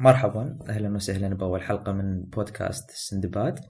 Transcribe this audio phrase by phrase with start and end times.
[0.00, 3.60] مرحبا أهلا وسهلا بأول حلقة من بودكاست السندباد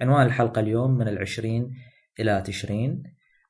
[0.00, 1.70] عنوان الحلقة اليوم من العشرين
[2.20, 3.02] إلى تشرين.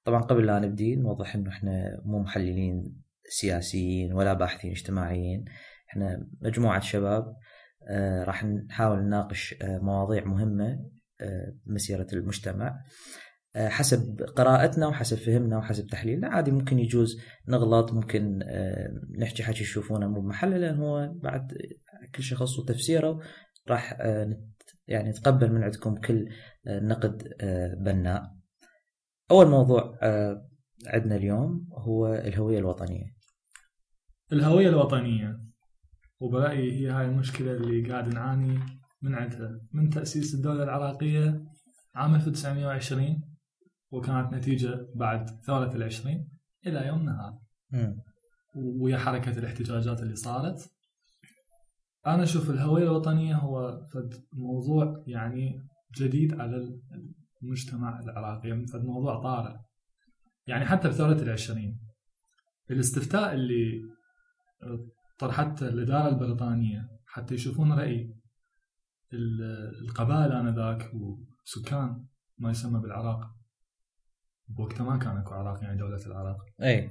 [0.05, 5.45] طبعا قبل لا نبدي نوضح إنه إحنا مو محللين سياسيين ولا باحثين اجتماعيين.
[5.91, 7.37] إحنا مجموعة شباب
[7.91, 10.91] آه راح نحاول نناقش آه مواضيع مهمة
[11.21, 12.81] آه مسيرة المجتمع.
[13.59, 16.29] حسب قراءتنا وحسب فهمنا وحسب تحليلنا.
[16.29, 21.53] عادي ممكن يجوز نغلط ممكن آه، نحكي حكي تشوفونه مو بمحله لأن هو بعد
[22.15, 23.21] كل شخص وتفسيره
[23.69, 24.41] راح آه،
[24.87, 26.29] يعني نتقبل من عندكم كل
[26.67, 27.29] نقد
[27.85, 28.23] بناء.
[29.31, 29.99] أول موضوع
[30.87, 33.05] عندنا اليوم هو الهوية الوطنية.
[34.33, 35.41] الهوية الوطنية.
[36.21, 38.59] وبرأيي هي هاي المشكلة اللي قاعد نعاني
[39.03, 39.61] من عندها.
[39.73, 41.45] من تأسيس الدولة العراقية
[41.95, 43.28] عام 1920
[43.91, 46.29] وكانت نتيجة بعد ثورة العشرين
[46.67, 47.39] إلى يومنا
[47.73, 47.97] هذا
[48.55, 50.71] ويا حركة الاحتجاجات اللي صارت.
[52.07, 56.81] أنا أشوف الهوية الوطنية هو فد موضوع يعني جديد على
[57.43, 58.49] المجتمع العراقي.
[58.49, 59.57] يعني فد موضوع طارئ.
[60.47, 61.79] يعني حتى بثورة العشرين.
[62.71, 63.83] الاستفتاء اللي
[65.19, 68.15] طرحته الإدارة البريطانية حتى يشوفون رأي
[69.83, 72.05] القبائل آنذاك وسكان
[72.39, 73.38] ما يسمى بالعراق
[74.49, 76.37] بوقتها ما كان أكو عراق يعني دولة العراق.
[76.63, 76.91] إي.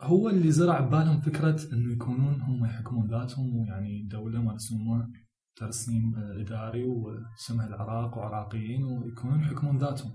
[0.00, 5.08] هو اللي زرع ببالهم فكرة إنه يكونون هم يحكمون ذاتهم ويعني دولة مرسومه
[5.56, 10.12] ترسيم إداري واسمها العراق وعراقيين ويكونون يحكمون ذاتهم.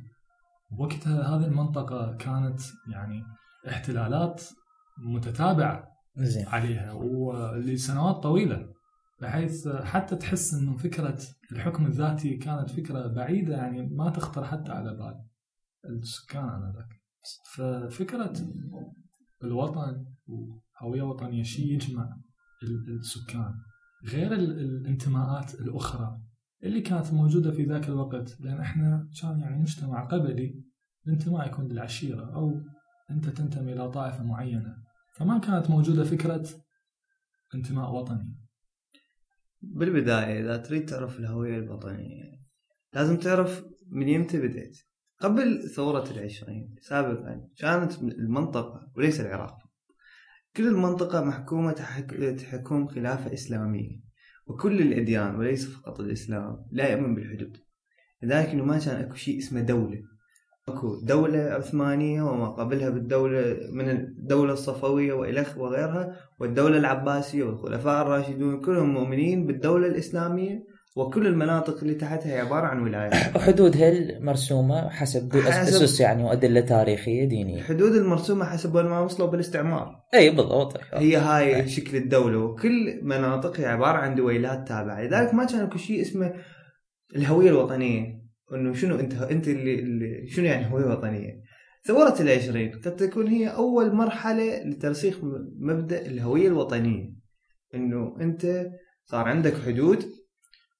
[0.79, 2.59] وقتها هذه المنطقة كانت
[2.91, 3.23] يعني
[3.67, 4.43] احتلالات
[4.97, 5.87] متتابعة
[6.17, 6.47] زين.
[6.47, 8.67] عليها ولسنوات طويلة
[9.21, 11.17] بحيث حتى تحس إنه فكرة
[11.51, 15.23] الحكم الذاتي كانت فكرة بعيدة يعني ما تخطر حتى على بال.
[15.85, 17.01] السكان آنذاك
[17.55, 18.33] ففكرة
[19.43, 22.17] الوطن وهوية وطنية شيء يجمع
[22.99, 23.53] السكان؟
[24.05, 26.21] غير الانتماءات الأخرى
[26.63, 28.41] اللي كانت موجودة في ذاك الوقت.
[28.41, 30.63] لأن إحنا كان يعني مجتمع قبلي
[31.07, 32.61] الانتماء يكون للعشيرة أو
[33.11, 34.77] أنت تنتمي إلى طائفة معينة.
[35.15, 36.47] فما كانت موجودة فكرة
[37.55, 38.37] انتماء وطني.
[39.61, 42.41] بالبداية إذا تريد تعرف الهوية الوطنية
[42.93, 44.77] لازم تعرف من يمتى بديت
[45.19, 49.57] قبل ثورة العشرين سابقا كانت المنطقة وليس العراق.
[50.57, 53.99] كل المنطقة محكومة تحت حكومة خلافة إسلامية
[54.47, 57.57] وكل الأديان وليس فقط الإسلام لا يؤمن بالحدود.
[58.23, 60.03] لذلك ما كان أكو شيء اسمه دولة.
[60.67, 68.61] أكو دولة عثمانية وما قبلها بالدولة من الدولة الصفوية وإلخ وغيرها والدولة العباسية والخلفاء الراشدون
[68.61, 73.13] كلهم مؤمنين بالدولة الإسلامية وكل المناطق اللي تحتها هي عبارة عن ولايات.
[73.35, 77.57] وحدودها المرسومه حسب أسس يعني وادله تاريخية دينية.
[77.57, 79.95] الحدود المرسومة حسب ما وصلوا بالاستعمار.
[80.13, 80.79] إي بالضبط.
[80.93, 81.67] هي هاي أي.
[81.67, 85.01] شكل الدولة وكل مناطق هي عبارة عن دويلات تابعة.
[85.01, 86.33] لذلك ما كان أكو شيء اسمه
[87.15, 88.21] الهوية الوطنية.
[88.53, 91.41] إنه شنو أنت أنت اللي, اللي شنو يعني هوية وطنية؟
[91.87, 95.17] ثورة العشرين قد تكون هي أول مرحلة لترسيخ
[95.59, 97.13] مبدأ الهوية الوطنية.
[97.75, 98.69] إنه أنت
[99.05, 100.05] صار عندك حدود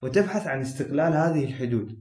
[0.01, 1.99] وتبحث عن استقلال هذه الحدود.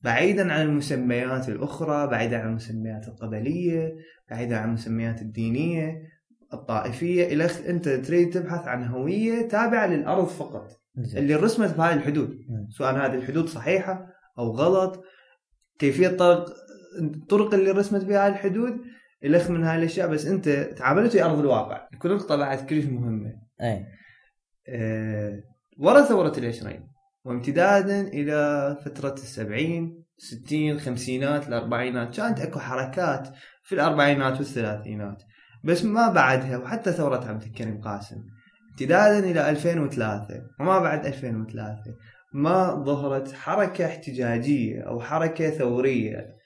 [0.00, 3.94] بعيدا عن المسميات الأخرى بعيدا عن المسميات القبلية
[4.30, 6.02] بعيدا عن المسميات الدينية
[6.52, 10.80] الطائفية إلى أنت تريد تبحث عن هوية تابعة للأرض فقط
[11.16, 12.38] اللي رسمت بهذه الحدود.
[12.70, 14.06] سواء هذه الحدود صحيحة
[14.38, 15.04] أو غلط
[15.78, 16.46] كيفية طرق
[17.00, 18.80] الطرق اللي رسمت بها الحدود
[19.24, 20.08] الأخ من هاي الأشياء.
[20.08, 21.88] بس أنت تعاملت في أرض الواقع.
[21.98, 23.32] كل نقطة بعد كلش مهمة.
[23.60, 23.86] أي.
[24.68, 25.42] أه
[25.78, 26.90] ورا ثورة العشرين.
[27.24, 32.16] وامتدادا إلى فترة السبعين ستين خمسينات الأربعينات.
[32.16, 33.28] كانت أكو حركات
[33.62, 35.22] في الأربعينات والثلاثينات.
[35.64, 38.16] بس ما بعدها وحتى ثورة عبد الكريم قاسم.
[38.70, 41.94] امتدادا إلى 2003 وما بعد 2003
[42.32, 46.40] ما ظهرت حركة احتجاجية أو حركة ثورية.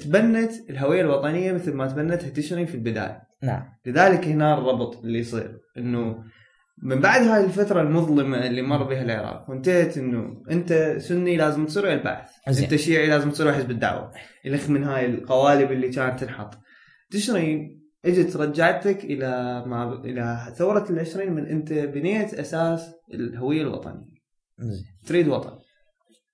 [0.00, 3.22] تبنت الهوية الوطنية مثل ما تبنتها تشرين في البداية.
[3.42, 3.64] نعم.
[3.86, 6.24] لذلك هنا الربط اللي يصير إنه
[6.82, 11.92] من بعد هاي الفترة المظلمة اللي مر بها العراق وانتهت إنه أنت سني لازم تصير
[11.92, 12.30] البعث.
[12.48, 14.12] أنت شيعي لازم تصير حزب الدعوة.
[14.46, 16.58] الخ من هاي القوالب اللي كانت تنحط.
[17.10, 24.16] تشرين إجت رجعتك إلى ما إلى ثورة العشرين من أنت بنيت أساس الهوية الوطنية.
[24.58, 24.84] زين.
[25.06, 25.58] تريد وطن.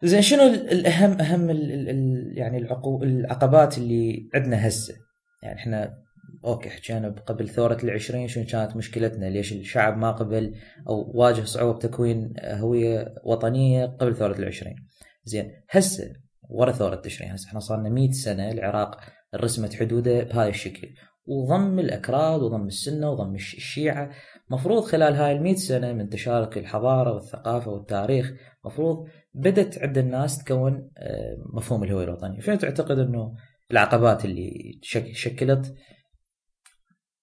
[0.03, 4.95] زين شنو الأهم أهم ال ال يعني العقو العقبات اللي عندنا هسه؟
[5.43, 5.95] يعني إحنا
[6.45, 10.55] أوكي حكينا قبل ثورة العشرين شنو كانت مشكلتنا ليش الشعب ما قبل
[10.89, 14.77] أو واجه صعوبة تكوين هوية وطنية قبل ثورة العشرين.
[15.25, 16.13] زين هسه
[16.49, 19.01] ورا ثورة التشرين هسه إحنا صار لنا 100 سنة العراق
[19.35, 20.89] رسمت حدوده بهذا الشكل.
[21.27, 24.11] وضم الأكراد وضم السنة وضم الشيعة.
[24.51, 28.33] مفروض خلال هاي المئة سنة من تشارك الحضارة والثقافة والتاريخ
[28.65, 32.41] مفروض بدت عند الناس تكون آه، مفهوم الهوية الوطنية.
[32.41, 33.35] فين تعتقد أنه
[33.71, 35.75] العقبات اللي شك- شكلت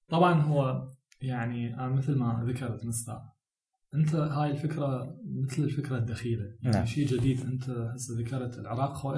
[0.09, 0.91] طبعا هو
[1.21, 3.21] يعني أنا مثل ما ذكرت مستر
[3.95, 6.43] أنت هاي الفكرة مثل الفكرة الدخيلة.
[6.61, 6.85] يعني نعم.
[6.85, 9.15] شيء جديد أنت هسه ذكرت العراق خو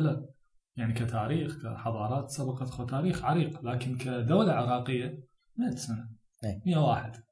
[0.76, 5.28] يعني كتاريخ كحضارات سبقت خو تاريخ عريق لكن كدولة عراقية
[5.58, 6.10] 100 سنة.
[6.44, 6.62] أي.
[6.66, 7.24] 101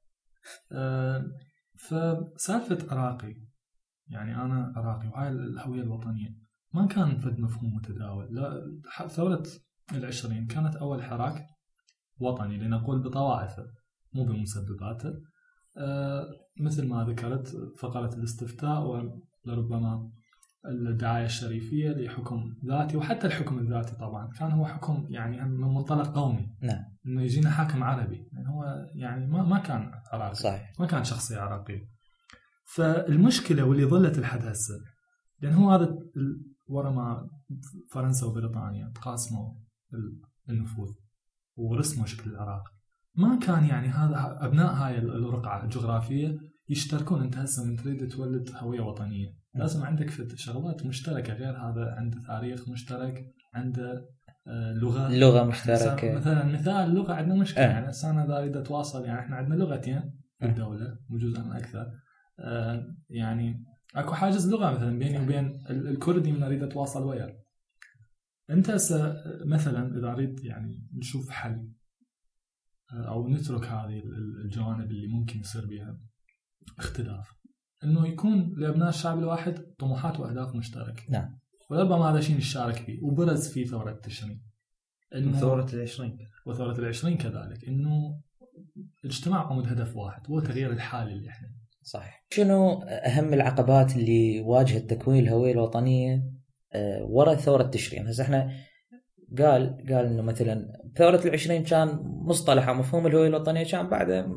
[0.71, 1.31] أه
[1.75, 3.35] فسالفة عراقي
[4.07, 6.37] يعني أنا عراقي وهاي الهوية الوطنية
[6.73, 8.35] ما كان فد مفهوم متداول.
[8.35, 9.43] لا ثورة
[9.91, 11.47] العشرين كانت أول حراك
[12.19, 13.63] وطني لنقول بطوائفه
[14.13, 15.13] مو بمسبباته
[15.77, 16.25] أه
[16.61, 18.83] مثل ما ذكرت فقرة الاستفتاء
[19.45, 20.11] ولربما
[20.65, 24.29] الدعاية الشريفية لحكم ذاتي وحتى الحكم الذاتي طبعا.
[24.39, 26.55] كان هو حكم يعني من منطلق قومي.
[26.61, 26.83] نعم.
[27.05, 28.29] إنه يجينا حاكم عربي.
[28.33, 30.73] يعني هو يعني ما ما كان عراقي صحيح.
[30.79, 31.89] ما كان شخصية عراقية
[32.75, 34.73] فالمشكلة واللي ظلت لحد هسه
[35.41, 35.97] لأن هو هذا
[36.67, 37.29] ورا ما
[37.91, 39.53] فرنسا وبريطانيا تقاسموا
[39.93, 40.89] ال- النفوذ.
[41.59, 42.63] ورسموا شكل العراق.
[43.15, 46.37] ما كان يعني هذا أبناء هاي ال- الرقعة الجغرافية
[46.69, 49.33] يشتركون أنت هسه من تريد تولد هوية وطنية.
[49.55, 51.33] لازم عندك فت- شغلات مشتركة.
[51.33, 54.05] غير هذا عنده تاريخ مشترك عنده
[54.47, 56.15] آه، لغة لغة مشتركة.
[56.15, 57.65] مثلا مثال اللغة عندنا مشكلة.
[57.65, 57.69] أه.
[57.69, 60.01] يعني هسه أنا إذا أريد أتواصل يعني إحنا عندنا لغتين
[60.39, 60.49] في أه.
[60.49, 61.91] الدولة وجزءا أكثر.
[62.39, 63.63] آه يعني
[63.95, 67.33] أكو حاجز لغة مثلا بيني وبين ال- الكردي من أريد أتواصل وياه.
[68.49, 69.15] أنت هسه
[69.45, 71.69] مثلا إذا أريد يعني نشوف حل
[72.93, 75.99] آه، أو نترك هذه ال- ال- الجوانب اللي ممكن يصير بها
[76.79, 77.33] اختلاف
[77.83, 81.39] إنه يكون لأبناء الشعب الواحد طموحات وأهداف مشتركه نعم.
[81.69, 84.41] وربما هذا شيء نشارك فيه وبرز في ثورة تشرين
[85.39, 86.17] ثورة العشرين.
[86.45, 88.21] وثورة العشرين كذلك إنه
[89.03, 91.47] الاجتماع عمود هدف واحد هو تغيير الحالي اللي إحنا.
[91.83, 92.25] صحيح.
[92.31, 96.38] شنو أهم العقبات اللي واجهت تكوين الهوية الوطنية آه،
[97.09, 98.07] ورا ثورة تشرين.
[98.07, 98.51] هسه إحنا
[99.37, 100.65] قال قال إنه مثلا
[100.97, 104.27] ثورة العشرين كان مصطلح أو مفهوم الهوية الوطنية كان بعده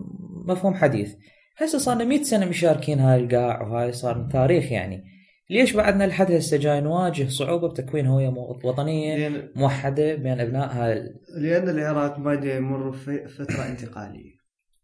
[0.48, 1.14] مفهوم حديث.
[1.58, 5.04] هسه صار لنا 100 سنة مشاركين هاي القاع وهاي صار تاريخ يعني.
[5.50, 10.72] ليش بعدنا لحد هسه جاي نواجه صعوبة بتكوين هوية مو- وطنية لأن موحدة بين أبناء
[10.72, 11.02] هاي
[11.36, 14.32] لأن العراق ما جاي يمر في فترة انتقالية.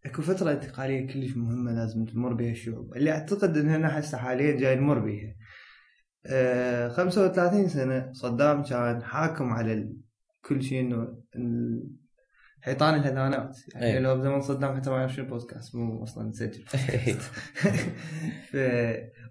[0.07, 2.97] اكو فترة انتقالية كلش مهمة لازم تمر بها الشعوب.
[2.97, 5.35] اللي أعتقد اننا هسه حاليا جاي نمر بها آه
[6.29, 9.93] 35 سنة صدام كان حاكم على
[10.45, 11.09] كل شيء إنه
[12.61, 14.01] حيطان الهذانات يعني أي.
[14.01, 16.65] لو بزمن صدام حتى ما يعرف شنو بودكاست مو أصلا نسجل
[18.51, 18.57] ف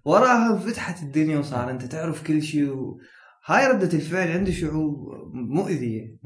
[0.06, 3.00] وراها فتحت الدنيا وصار أنت تعرف كل شيء و...
[3.46, 4.96] هاي ردة الفعل عند الشعوب
[5.34, 6.18] مؤذية.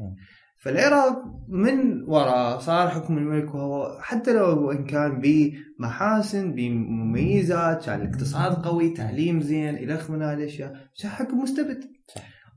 [0.62, 8.54] فالعراق من وراء صار حكم الملك وهو حتى لو إن كان بمحاسن بمميزات كان الاقتصاد
[8.66, 11.84] قوي تعليم زين الخ من هذه الاشياء بس حكم مستبد.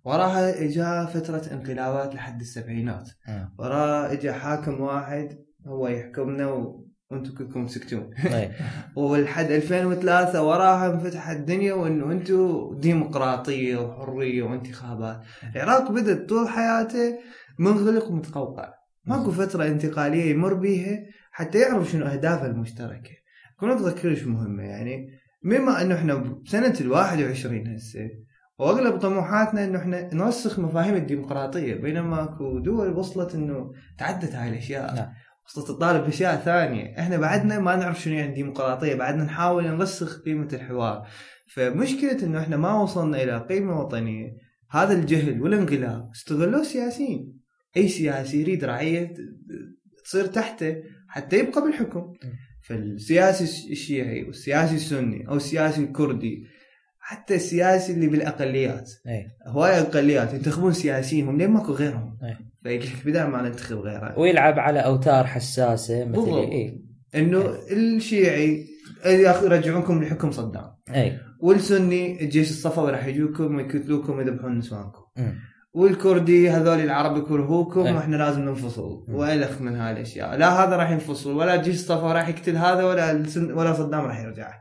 [0.05, 3.53] وراها إجا فترة انقلابات لحد السبعينات آه.
[3.59, 6.75] وراها إجا حاكم واحد هو يحكمنا.
[7.11, 8.51] وأنتم كلكم سكتون أي.
[8.97, 15.21] ولحد 2003 وراها انفتحت الدنيا وإنه أنتم ديمقراطية وحرية وانتخابات
[15.57, 17.19] العراق بدأ طول حياته
[17.59, 18.75] منغلق ومتقوقع.
[19.05, 20.99] ماكو فترة انتقالية يمر بيها
[21.33, 23.11] حتى يعرف شنو اهدافه المشتركة.
[23.61, 25.09] كل نقطه كلش مهمة يعني
[25.45, 28.11] بما إنه إحنا بسنة ال 21 هسه
[28.59, 34.95] وأغلب طموحاتنا إنه إحنا نرسخ مفاهيم الديمقراطية بينما أكو دول وصلت إنه تعدت هاي الأشياء
[34.95, 35.13] نعم.
[35.47, 36.99] وصلت تطالب بأشياء ثانية.
[36.99, 41.07] إحنا بعدنا ما نعرف شنو يعني ديمقراطيه بعدنا نحاول نرسخ قيمة الحوار.
[41.53, 44.37] فمشكلة إنه إحنا ما وصلنا إلى قيمة وطنية.
[44.71, 47.44] هذا الجهل والانقلاب استغلوه السياسيين.
[47.77, 49.15] أي سياسي يريد رعية
[50.05, 50.77] تصير تحته
[51.09, 52.13] حتى يبقى بالحكم.
[52.63, 56.47] فالسياسي الشيعي والسياسي السني أو السياسي الكردي
[56.99, 59.27] حتى السياسي اللي بالأقليات أي.
[59.47, 62.19] هواي اقليات ينتخبون سياسيين هم لين ماكو غيرهم.
[62.23, 62.37] أي.
[62.63, 64.19] فيقول لك بدال ما ننتخب غيره.
[64.19, 66.49] ويلعب على أوتار حساسة مثل بالضبط.
[66.49, 66.81] اي
[67.15, 68.67] إنه الشيعي
[69.07, 70.71] يرجعونكم لحكم صدام.
[70.95, 75.03] اي والسني الجيش الصفوي راح يجوكم ويقتلوكم ويذبحون نسوانكم.
[75.75, 77.81] والكردي هذول العرب يكرهوكم.
[77.81, 79.05] وإحنا لازم ننفصل.
[79.09, 79.15] مم.
[79.15, 80.37] وألخ من هاي الأشياء.
[80.37, 84.53] لا هذا راح ينفصل ولا الجيش الصفوي راح يقتل هذا ولا ولا صدام راح يرجع.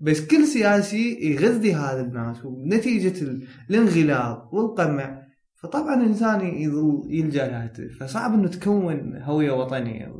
[0.00, 5.22] بس كل سياسي يغذي هذا الناس ونتيجة ال- الانغلاب والقمع
[5.62, 10.12] فطبعا الإنسان يظل يلجأ لها فصعب إنه تكون هوية وطنية.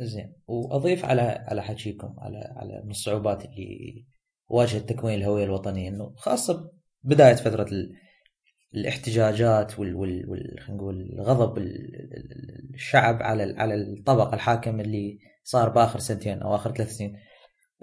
[0.00, 0.32] زين.
[0.46, 4.04] وأضيف على على حكيكم على على من الصعوبات اللي
[4.48, 6.70] واجهت تكوين الهوية الوطنية إنه خاصة
[7.02, 7.92] بداية فترة ال...
[8.74, 10.60] الاحتجاجات وال وال, وال...
[10.60, 16.54] خلينا نقول غضب ال- ال- الشعب على على الطبقة الحاكمه اللي صار بآخر سنتين أو
[16.54, 17.16] آخر ثلاث سنين.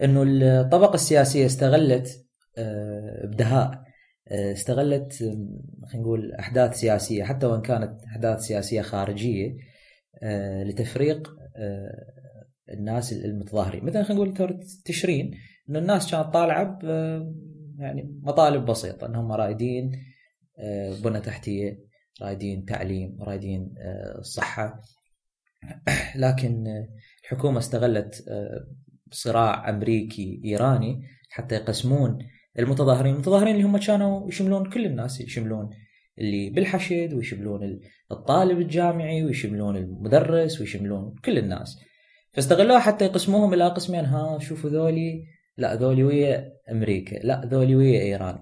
[0.04, 0.24] إنه
[0.62, 2.26] الطبقة السياسية استغلت
[2.58, 3.84] آه، بدهاء
[4.28, 9.58] آه، استغلت خلينا نقول أحداث سياسية حتى وإن كانت أحداث سياسية خارجية
[10.24, 11.34] آه، لتفريق
[12.70, 13.86] الناس المتظاهرين.
[13.86, 15.32] مثلا خلينا نقول ثورة تشرين
[15.70, 16.80] إنه الناس كانت طالعة
[17.80, 19.92] يعني مطالب بسيطة إنهم رايدين
[21.04, 21.88] بنى تحتيه
[22.22, 24.82] رايدين تعليم رايدين آه، صحة.
[26.16, 26.68] لكن
[27.24, 28.68] الحكومة استغلت آه،
[29.12, 32.18] صراع أمريكي إيراني حتى يقسمون
[32.60, 35.70] المتظاهرين المتظاهرين اللي هم كانوا يشملون كل الناس يشملون
[36.20, 37.80] اللي بالحشد ويشملون
[38.12, 41.80] الطالب الجامعي ويشملون المدرس ويشملون كل الناس.
[42.34, 45.24] فاستغلوها حتى يقسموهم إلى قسمين ها شوفوا ذولي
[45.58, 48.38] لا ذولي ويا أمريكا لا ذولي ويا إيران.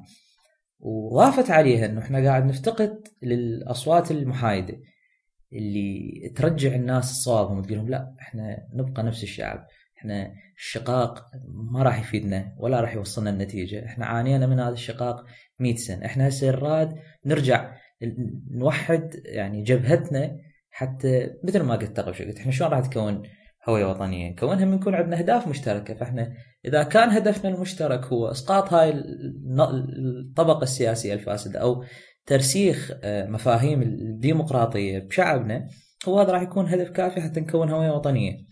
[0.85, 4.77] وضافت عليها إنه إحنا قاعد نفتقد للأصوات المحايدة
[5.53, 11.31] اللي ترجع الناس صوابهم وتقول لهم لا إحنا نبقى نفس الشعب إحنا الشقاق
[11.71, 15.25] ما راح يفيدنا ولا راح يوصلنا النتيجة إحنا عانينا من هذا الشقاق
[15.59, 16.91] 100 سنة إحنا هسه
[17.25, 17.75] نرجع
[18.51, 20.37] نوحد يعني جبهتنا
[20.69, 23.23] حتى مثل ما قلت قبل شوي قلت إحنا شلون راح تكون
[23.69, 26.33] هوية وطنية؟ كونها من يكون عندنا أهداف مشتركة فإحنا
[26.65, 28.93] إذا كان هدفنا المشترك هو إسقاط هاي
[29.59, 31.83] الطبقة السياسية الفاسدة أو
[32.25, 35.67] ترسيخ آه، مفاهيم الديمقراطية بشعبنا
[36.07, 38.45] هو هذا راح يكون هدف كافي حتى نكون هوية وطنية.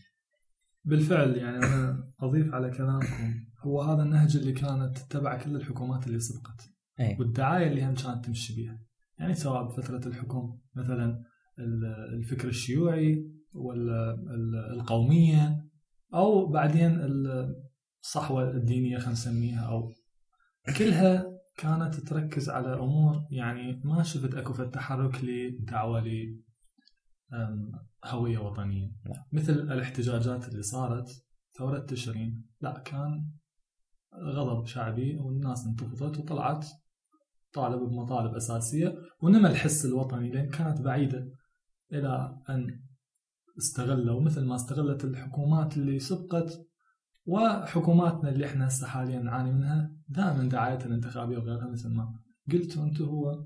[0.86, 3.34] بالفعل يعني أنا أضيف على كلامكم
[3.65, 8.25] هو هذا النهج اللي كانت تتبع كل الحكومات اللي سبقت أي والدعاية اللي هم كانت
[8.25, 8.79] تمشي بيها
[9.20, 11.24] يعني سواء بفترة الحكم مثلا
[11.60, 15.65] ال- الفكر الشيوعي ولا ال- القومية
[16.13, 17.55] أو بعدين ال-
[18.03, 19.91] الصحوة الدينية خلينا نسميها أو
[20.77, 21.25] كلها
[21.57, 26.03] كانت تركز على أمور يعني ما شفت أكو فد تحرك لدعوة
[28.05, 28.91] هوية وطنية.
[29.31, 31.24] مثل الاحتجاجات اللي صارت
[31.57, 33.29] ثورة تشرين لا كان
[34.15, 36.67] غضب شعبي والناس انتفضت وطلعت
[37.53, 41.27] طالب بمطالب أساسية ونمى الحس الوطني لأن كانت بعيدة
[41.91, 42.79] إلى أن
[43.57, 46.67] استغلوا مثل ما استغلت الحكومات اللي سبقت
[47.25, 52.19] وحكوماتنا اللي إحنا هسه حاليا نعاني منها دائما دعايتها الانتخابية وغيرها مثل ما
[52.51, 53.45] قلتوا أنتم هو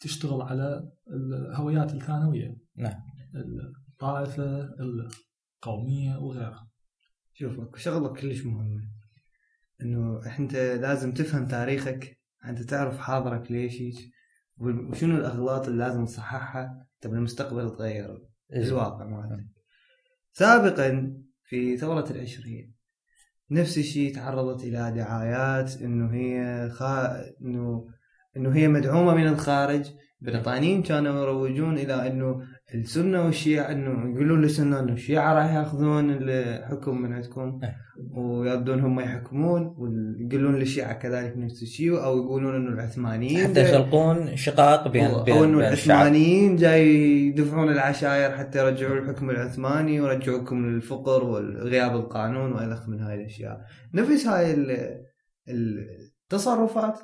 [0.00, 3.02] تشتغل على الهويات الثانوية نعم.
[3.88, 4.68] الطائفة
[5.60, 6.68] القومية وغيرها
[7.32, 8.88] شوف أكو شغلة كلش مهمة
[9.82, 14.10] إنه أنت لازم تفهم تاريخك أنت تعرف حاضرك ليش هيك
[14.58, 17.60] وشنو الأغلاط اللي لازم تصححها انت بالمستقبل
[18.50, 19.46] تغير الواقع مالك
[20.32, 22.74] سابقا في ثورة العشرين
[23.50, 27.24] نفس الشيء تعرضت إلى دعايات إنه هي خا...
[27.42, 27.88] إنه
[28.36, 29.90] إنه هي مدعومة من الخارج.
[30.20, 32.42] بريطانيين كانوا يروجون إلى إنه
[32.74, 37.76] السنة والشيعة إنه يقولون للسنة إنه الشيعة راح يأخذون الحكم من عندكم إيه.
[38.16, 44.88] ويردون هم يحكمون ويقولون للشيعة كذلك نفس الشيء أو يقولون إنه العثمانيين حتى يخلقون شقاق
[44.88, 46.88] بين أو بين, أو إنه العثمانيين جاي
[47.26, 53.60] يدفعون العشائر حتى يرجعوا الحكم العثماني ويرجعوكم للفقر وغياب القانون وألخ من هاي الأشياء
[53.94, 55.00] نفس هاي ال-
[55.48, 56.98] التصرفات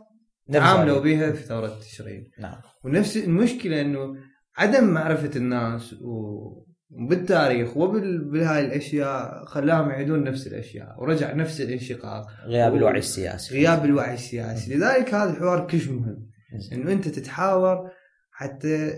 [0.52, 0.98] تعاملوا.
[1.00, 4.14] بها في ثورة تشرين نعم ونفس المشكلة إنه
[4.56, 12.72] عدم معرفة الناس و- وبالتاريخ وبهاي الأشياء خلاهم يعيدون نفس الأشياء ورجع نفس الانشقاق غياب
[12.72, 13.54] و- الوعي السياسي.
[13.54, 14.74] غياب الوعي السياسي.
[14.74, 16.26] لذلك هذا الحوار كلش مهم.
[16.72, 17.90] إنه أنت تتحاور
[18.30, 18.92] حتى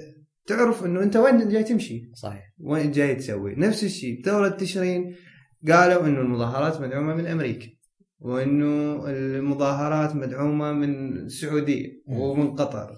[0.47, 2.11] تعرف إنه أنت وين جاي تمشي.
[2.15, 2.53] صحيح.
[2.59, 3.55] وين جاي تسوي.
[3.55, 5.15] نفس الشيء بثورة تشرين
[5.69, 7.67] قالوا إنه المظاهرات مدعومة من أمريكا
[8.21, 12.19] وإنه المظاهرات مدعومة من السعودية مم.
[12.19, 12.91] ومن قطر.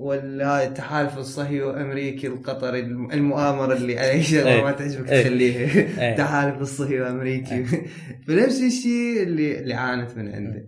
[0.00, 4.62] والهاي التحالف الصهيوني الامريكي القطري الم- المؤامرة اللي أي شغله إيه.
[4.64, 5.22] ما تعجبك إيه.
[5.22, 5.58] تخليها
[6.00, 6.10] إيه.
[6.12, 7.64] التحالف الصهيوني الامريكي
[8.28, 10.66] فنفس الشيء اللي اللي عانت من عنده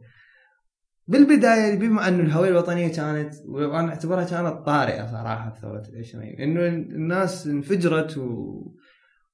[1.06, 7.46] بالبداية بما انه الهوية الوطنية كانت وأنا أعتبرها كانت طارئة صراحة بثورة العشرين إنه الناس
[7.46, 8.72] انفجرت و-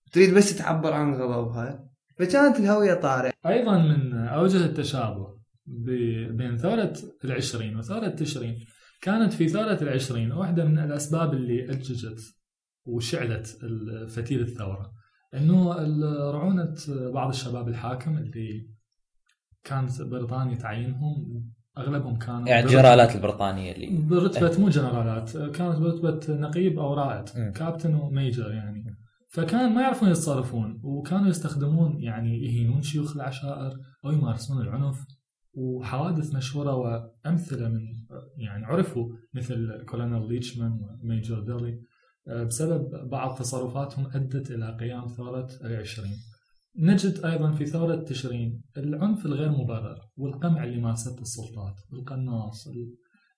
[0.09, 1.85] وتريد بس تعبر عن غضبها
[2.19, 5.37] فكانت الهوية طارئة أيضا من أوجه التشابه
[6.31, 6.93] بين ثورة
[7.25, 8.59] العشرين وثورة تشرين
[9.03, 12.21] كانت في ثوره العشرين واحدة من الأسباب اللي أججت
[12.85, 13.47] وشعلت
[14.09, 14.93] فتيل الثورة
[15.35, 18.69] إنه ال- رعونة بعض الشباب الحاكم اللي
[19.65, 21.45] كانت بريطانيا تعيينهم
[21.79, 27.53] أغلبهم كانوا يعني الجنرالات البريطانية اللي برتبة مو جنرالات كانت برتبة نقيب أو رائد مم.
[27.53, 28.97] Captain و Major يعني.
[29.29, 33.73] فكان ما يعرفون يتصرفون وكانوا يستخدمون يعني يهينون شيوخ العشائر
[34.05, 35.05] أو يمارسون العنف.
[35.57, 37.81] وحوادث مشهورة وأمثلة من
[38.37, 41.83] يعني عرفوا مثل كولونيل ليتشمان و Major Daly
[42.29, 46.17] آه، بسبب بعض تصرفاتهم أدت إلى قيام ثورة العشرين.
[46.79, 52.95] نجد أيضا في ثورة تشرين العنف الغير مبرر والقمع اللي مارسته السلطات القناص ال-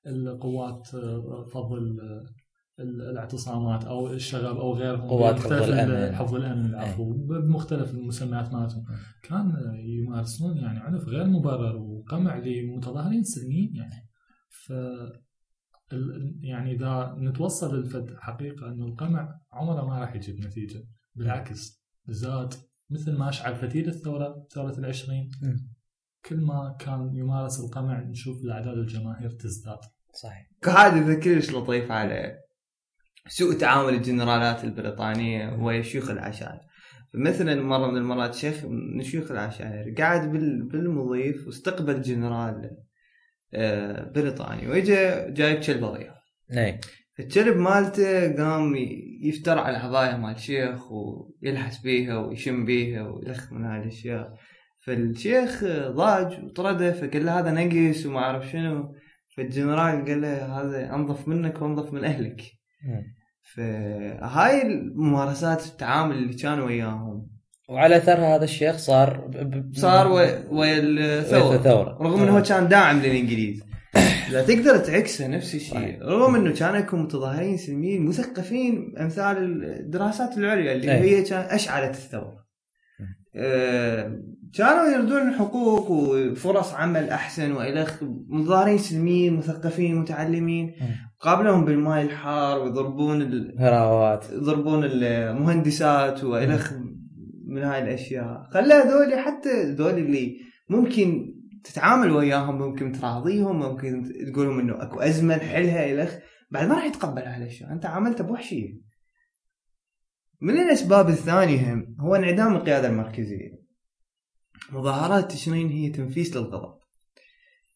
[0.06, 2.26] القوات آه، فض ال- ال-
[2.80, 6.14] الاعتصامات أو الشغب أو غيرهم قوات حفظ بمختلف ال- الأمن.
[6.16, 8.84] حفظ الأمن العفو بمختلف المسميات مالتهم.
[9.22, 9.52] كان
[9.84, 14.08] يمارسون يعني عنف غير مبرر وقمع لمتظاهرين سلميين يعني.
[14.50, 14.72] ف
[16.40, 22.54] يعني إذا نتوصل للفد حقيقة إنه القمع عمره ما راح يجيب نتيجة بالعكس زاد
[22.90, 25.30] مثل ما اشعل فتيل الثورة ثورة العشرين.
[25.42, 25.56] مم.
[26.24, 29.78] كل ما كان يمارس القمع نشوف الاعداد الجماهير تزداد.
[30.22, 30.50] صحيح.
[30.62, 32.38] كحادثة كلش لطيف على
[33.28, 36.60] سوء تعامل الجنرالات البريطانية ويا شيوخ العشائر
[37.14, 42.70] مثلا مرة من المرات شيخ من شيوخ العشائر قاعد بال- بالمضيف واستقبل جنرال
[43.54, 46.14] آه، بريطاني واجا جايب كلبه وياه
[46.52, 46.80] اي
[47.20, 48.74] الكلب مالته قام
[49.22, 54.34] يفتر على العباية مال الشيخ ويلحس بيها ويشم بيها ويلخ من هاي الأشياء.
[54.84, 58.94] فالشيخ ضاج وطرده فقال له هذا نقص وما أعرف شنو.
[59.36, 62.42] فالجنرال قال له هذا أنظف منك وأنظف من أهلك.
[62.84, 63.17] مم.
[63.54, 67.28] فهاي الممارسات التعامل اللي كان وياهم
[67.68, 69.30] وعلى اثرها هذا الشيخ صار ب...
[69.30, 69.76] ب...
[69.76, 73.62] صار ويا ويا الثوره الثوره رغم إنه هو كان داعم للإنجليز
[74.32, 76.02] لا تقدر تعكسه نفس الشيء.
[76.02, 81.00] رغم إنه كان يكون متظاهرين سلميين مثقفين أمثال الدراسات العليا اللي أي.
[81.00, 82.44] هي كان أشعلت الثوره
[83.00, 83.04] م.
[83.36, 84.22] آه،
[84.54, 90.74] كانوا يردون حقوق وفرص عمل أحسن والخ متظاهرين سلميين مثقفين متعلمين.
[91.20, 93.54] قابلهم بالماء الحار ويضربون ال...
[93.58, 96.72] هراوات يضربون المهندسات والخ
[97.46, 98.48] من هاي الأشياء.
[98.50, 100.36] خلى هذول حتى هذول اللي
[100.70, 106.14] ممكن تتعامل وياهم ممكن تراضيهم ممكن تقول لهم إنه أكو أزمة نحلها الخ
[106.50, 107.72] بعد ما راح يتقبل هاي الأشياء.
[107.72, 108.88] أنت عاملته بوحشيه
[110.40, 113.67] من الأسباب الثانية هم هو انعدام القيادة المركزية.
[114.72, 116.78] مظاهرات تشرين هي تنفيس للغضب.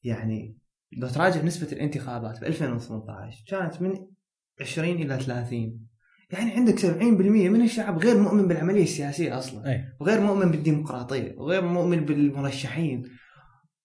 [0.04, 0.58] يعني
[0.92, 4.06] لو تراجع نسبة الانتخابات ب 2018 كانت من
[4.60, 5.92] 20 إلى 30
[6.32, 6.84] يعني عندك 70%
[7.48, 9.84] من الشعب غير مؤمن بالعملية السياسية أصلا أي.
[10.00, 13.04] وغير مؤمن بالديمقراطية وغير مؤمن بالمرشحين.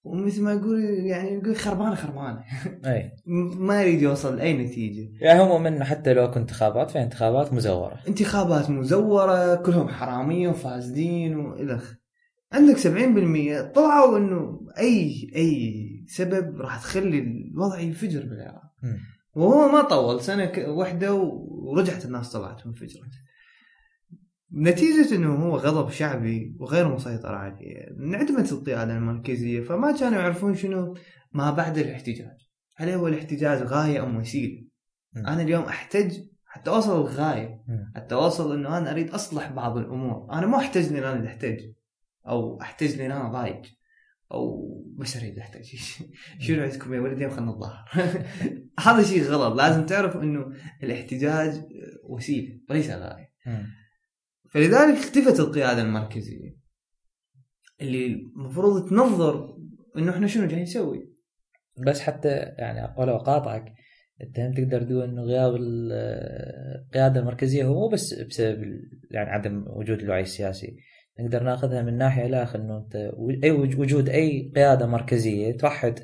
[0.04, 2.44] ومثل ما يقول يعني يقول خربانة خربانة.
[2.86, 3.12] أي.
[3.68, 5.10] ما يريد يوصل لأي نتيجة.
[5.22, 8.00] يعني هم من حتى لو كنت انتخابات فهي انتخابات مزورة.
[8.08, 11.94] انتخابات مزورة كلهم حرامية وفاسدين وإلخ
[12.52, 18.74] عندك 70% طلعوا إنه أي أي سبب راح تخلي الوضع ينفجر بالعراق.
[19.36, 23.12] وهو ما طول سنة واحدة ورجعت الناس طلعت وانفجرت.
[24.54, 27.90] نتيجة إنه هو غضب شعبي وغير مسيطر عليه.
[28.00, 30.98] انعدمت القيادة المركزية فما كانوا يعرفون شنو
[31.34, 32.38] ما بعد الاحتجاج.
[32.76, 34.68] هل هو الاحتجاج غاية أم وسيلة.
[35.18, 37.64] أنا اليوم أحتج حتى أوصل الغاية.
[37.68, 37.92] مم.
[37.96, 40.28] حتى أوصل إنه أنا أريد أصلح بعض الأمور.
[40.32, 41.60] أنا مو احتج لأن أنا أحتج.
[42.28, 43.62] أو احتج لأن أنا ضايق
[44.32, 45.66] أو بس اريد احتج
[46.40, 47.86] شنو عندكم يا ولدي؟ خلينا نتظاهر
[48.86, 49.58] هذا شيء غلط.
[49.58, 50.46] لازم تعرف إنه
[50.84, 51.62] الاحتجاج
[52.04, 53.30] وسيلة وليس غاية.
[54.50, 56.58] فلذلك اختفت القيادة المركزية.
[57.82, 59.58] اللي المفروض تنظر
[59.98, 61.14] إنه إحنا شنو جايين نسوي.
[61.88, 63.74] بس حتى يعني ولو أقاطعك
[64.22, 65.92] أنت هم تقدر تقول إنه غياب ال-
[66.86, 68.64] القيادة المركزية هو مو بس بسبب
[69.12, 70.78] يعني عدم وجود الوعي السياسي.
[71.20, 72.96] نقدر ناخذها من ناحية الآخر إنه أنت
[73.44, 76.00] أي وج- وجود أي قيادة مركزية توحد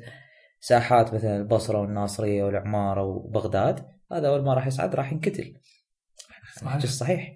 [0.60, 5.54] ساحات مثلا البصرة والناصرية والعمارة وبغداد هذا أول ما راح يصعد راح ينقتل.
[6.60, 6.78] صحيح.
[6.86, 7.32] صحيح.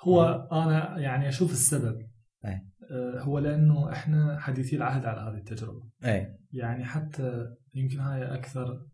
[0.00, 1.98] هو أنا يعني أشوف السبب.
[2.44, 2.66] أي.
[2.90, 5.88] آه، هو لأنه إحنا حديثي العهد على هذه التجربة.
[6.04, 6.36] أي.
[6.52, 8.86] يعني حتى يمكن هاي أكثر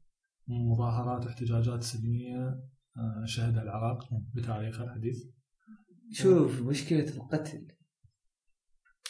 [0.49, 2.61] مظاهرات واحتجاجات سلمية
[2.97, 5.17] آه، شهدها العراق بتاريخه الحديث.
[6.13, 7.67] شوف مشكلة القتل.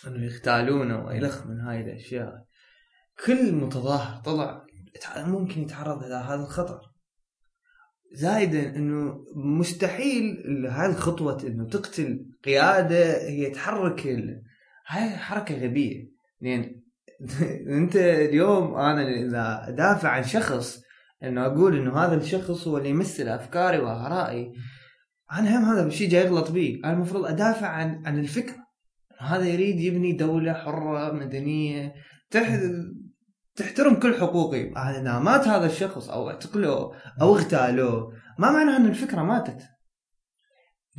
[0.06, 2.44] أنه يغتالونه والخ من هاي الأشياء.
[3.26, 4.66] كل متظاهر طلع
[5.16, 6.80] ممكن يتعرض إلى هذا الخطر.
[8.12, 14.42] زائدا إنه مستحيل هاي الخطوة إنه تقتل قيادة هي تحرك ال...
[14.86, 16.10] هاي حركة غبية.
[16.40, 16.80] لأن
[17.78, 20.82] أنت اليوم أنا إذا أدافع عن شخص
[21.22, 24.52] إنه أقول إنه هذا الشخص هو اللي يمثل أفكاري وآرائي
[25.32, 26.80] أنا هم هذا الشيء جاي يغلط بي.
[26.84, 28.69] أنا المفروض أدافع عن عن الفكرة.
[29.20, 31.94] هذا يريد يبني دولة حرة مدنية
[32.30, 32.58] تح...
[33.56, 39.22] تحترم كل حقوقي أنا مات هذا الشخص أو اعتقلوه أو اغتالوه ما معناه إن الفكرة
[39.22, 39.58] ماتت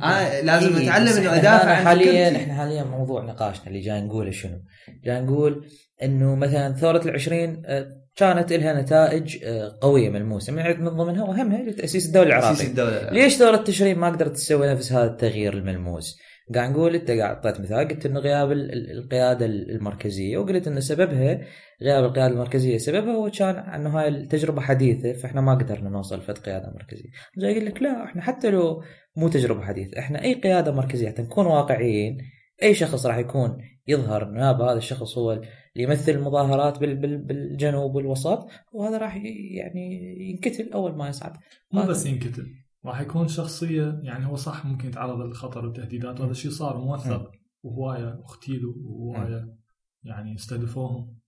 [0.02, 2.36] أنا لازم إيه، أتعلم إنه أدافع عن حاليا.
[2.36, 4.62] إحنا حاليا موضوع نقاشنا اللي جاي نقوله شنو؟
[5.04, 5.66] جاي نقول
[6.02, 11.62] إنه مثلا ثورة العشرين آه، كانت لها نتائج آه، قوية ملموسه من من ضمنها واهمها
[11.62, 12.66] لتاسيس الدولة العراقية.
[12.66, 16.18] الدولة ليش ثورة تشرين ما قدرت تسوي نفس هذا التغيير الملموس؟
[16.54, 20.80] قاعد نقول انت قاعد اعطيت مثال قلت إنه غياب ال- ال- القيادة المركزية وقلت إنه
[20.80, 21.40] سببها
[21.82, 26.38] غياب القيادة المركزية سببها هو كان إنه هاي التجربة حديثة فإحنا ما قدرنا نوصل فد
[26.38, 27.08] قيادة مركزية.
[27.38, 28.82] جاي يقول لك لا إحنا حتى لو
[29.16, 32.18] مو تجربة حديثة إحنا أي قيادة مركزية حتى نكون واقعيين
[32.62, 37.94] أي شخص راح يكون يظهر نيابه هذا الشخص هو اللي يمثل المظاهرات بال- بال- بالجنوب
[37.94, 39.16] والوسط وهذا راح
[39.54, 41.32] يعني ينقتل أول ما يصعد.
[41.72, 42.44] مو بس ينكتب
[42.84, 47.30] راح يكون شخصية يعني هو صح ممكن يتعرض للخطر والتهديدات وهذا الشيء صار موثق
[47.62, 49.56] وهواية اغتيلوا وهواية
[50.04, 51.18] يعني استهدفوهم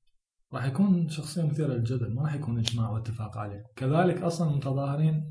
[0.53, 3.65] راح يكون شخصية مثيرة للجدل ما راح يكون إجماع واتفاق عليه.
[3.77, 5.31] كذلك أصلا المتظاهرين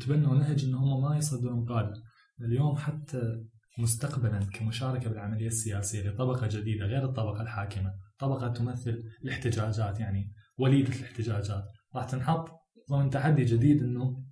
[0.00, 1.94] تبنوا نهج أن هم ما يصدرون قادة.
[2.40, 3.44] اليوم حتى
[3.78, 11.64] مستقبلا كمشاركة بالعملية السياسية لطبقة جديدة غير الطبقة الحاكمة طبقة تمثل الاحتجاجات يعني وليدة الاحتجاجات
[11.94, 12.48] راح تنحط
[12.90, 14.24] ضمن تحدي جديد إنه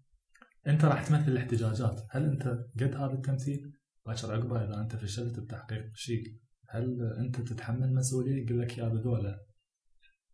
[0.67, 2.07] أنت راح تمثل الاحتجاجات.
[2.11, 2.43] هل أنت
[2.81, 3.73] قد هذا التمثيل؟
[4.07, 6.23] باكر عقبه إذا أنت فشلت بتحقيق شيء
[6.69, 9.41] هل أنت تتحمل مسؤولية يقول لك يا بذولا؟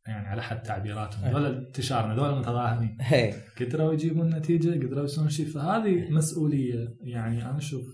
[0.07, 1.25] يعني على حد تعبيراتهم.
[1.25, 5.47] هذول انتشارنا هذول المتظاهرين هي قدروا يجيبون نتيجة قدروا يسوون شيء.
[5.47, 6.97] فهذه مسؤولية.
[7.01, 7.85] يعني أنا أشوف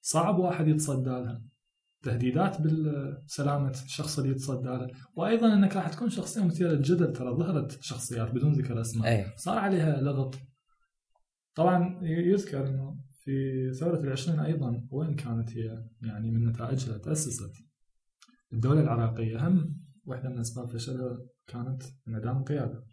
[0.00, 1.42] صعب واحد يتصدى لها.
[2.02, 4.88] تهديدات بالسلامة الشخص اللي يتصدى له.
[5.16, 7.12] وأيضا أنك راح تكون شخصية مثيرة للجدل.
[7.12, 9.08] ترى ظهرت شخصيات بدون ذكر أسماء.
[9.08, 9.26] أي.
[9.36, 10.38] صار عليها لغط.
[11.54, 13.32] طبعا يذكر إنه في
[13.80, 17.52] ثورة العشرين أيضا وين كانت هي يعني من نتائجها تأسست
[18.52, 22.84] الدولة العراقية هم واحدة من أسباب فشلها كانت انعدام القيادة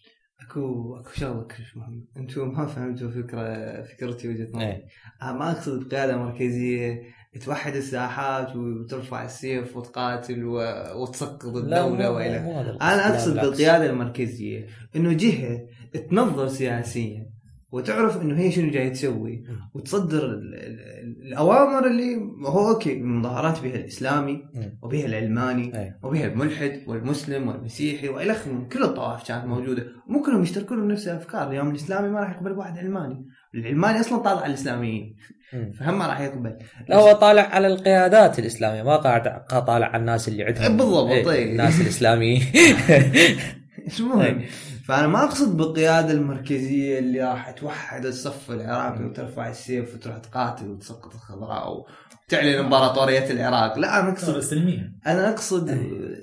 [0.41, 4.85] أكو أكو شغلة كلش مهمه أنتم ما فهمتوا فكرة فكرتي وجهة نظري إيه.
[5.21, 7.01] أنا ما أقصد بقياده مركزيه
[7.45, 12.37] توحد الساحات وترفع السيف وتقاتل و- وتسقط الدولة وإلى.
[12.81, 13.33] أنا أقصد.
[13.33, 15.67] بالقيادة المركزية إنه جهة
[16.09, 17.30] تنظر سياسيا
[17.71, 23.75] وتعرف إنه هي شنو جاية تسوي وتصدر ال- ال- الأوامر اللي هو أوكي المظاهرات بها
[23.75, 24.43] الإسلامي.
[24.81, 25.99] وبها العلماني إيه.
[26.03, 28.51] وبها الملحد والمسلم والمسيحي وإلى آخره.
[28.51, 29.85] من كل الطوائف كانت موجودة.
[30.07, 31.49] مو كلهم يشتركون بنفس الأفكار.
[31.49, 33.25] اليوم الإسلامي ما راح يقبل واحد علماني.
[33.55, 35.15] العلماني أصلا طالع على الإسلاميين.
[35.79, 36.57] فهم ما راح يقبل.
[36.89, 38.83] لا هو طالع على القيادات الإسلامية.
[38.83, 40.77] ما قاعد طالع على الناس اللي عندهم.
[40.77, 41.47] بالضبط، إيه، طيب.
[41.47, 42.41] الناس الإسلاميين.
[43.99, 44.45] المهم إيه.
[44.85, 51.13] فأنا ما أقصد بالقياده المركزية اللي راح توحد الصف العراقي وترفع السيف وتروح تقاتل وتسقط
[51.13, 51.85] الخضراء
[52.27, 53.79] وتعلن إمبراطورية العراق.
[53.79, 55.71] لا أنا اقصد سلميا أنا أقصد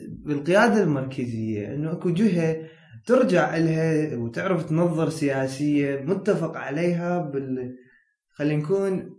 [0.09, 2.57] بالقيادة المركزية إنه أكو جهة
[3.07, 7.77] ترجع لها وتعرف تنظر سياسية متفق عليها بال
[8.31, 9.18] خلينا نكون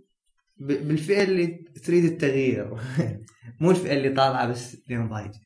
[0.58, 2.76] بالفئه اللي تريد التغيير.
[3.62, 5.40] مو الفئه اللي طالعة بس لين ضايجة.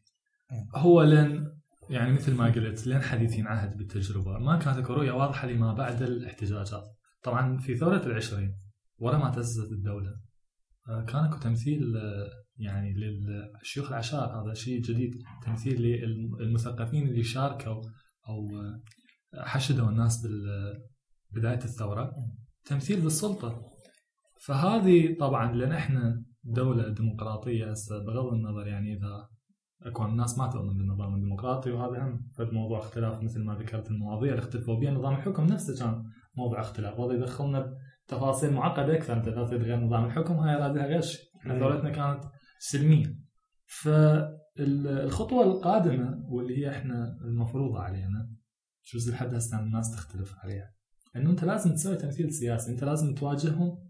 [0.76, 1.53] هو لين
[1.90, 4.38] يعني مثل ما قلت لين حديثين عهد بالتجربة.
[4.40, 6.86] ما كانت رؤية واضحة لما بعد الاحتجاجات.
[7.24, 8.58] طبعا في ثورة العشرين
[8.98, 10.16] ورا ما تأسست الدولة.
[10.90, 15.82] آه، كان اكو تمثيل آه، يعني للشيوخ العشائر هذا شيء جديد تمثيل
[16.40, 17.82] للمثقفين اللي شاركوا
[18.30, 18.82] أو آه،
[19.44, 20.28] حشدوا الناس
[21.32, 22.12] بداية الثورة.
[22.66, 23.74] تمثيل للسلطة
[24.42, 29.30] فهذه طبعا لأن إحنا دولة ديمقراطية هسه بغض النظر يعني إذا
[29.86, 34.32] أكو الناس ما تؤمن بالنظام الديمقراطي وهذا هم فد موضوع اختلاف مثل ما ذكرت المواضيع.
[34.32, 36.04] اللي اختلفوا بها نظام الحكم نفسه كان
[36.38, 37.00] موضوع اختلاف.
[37.00, 37.74] وهذا يدخلنا
[38.06, 41.60] بتفاصيل معقدة أكثر انت لا تريد غير نظام الحكم هاي رادها غير شيء إحنا مم.
[41.60, 42.24] ثورتنا كانت
[42.60, 43.20] سلمية.
[43.66, 48.30] فالخطوة القادمة واللي هي إحنا المفروضه علينا
[48.94, 50.74] جزء لحد هسه الناس تختلف عليها.
[51.16, 53.83] إنه أنت لازم تسوي تمثيل سياسي أنت لازم تواجههم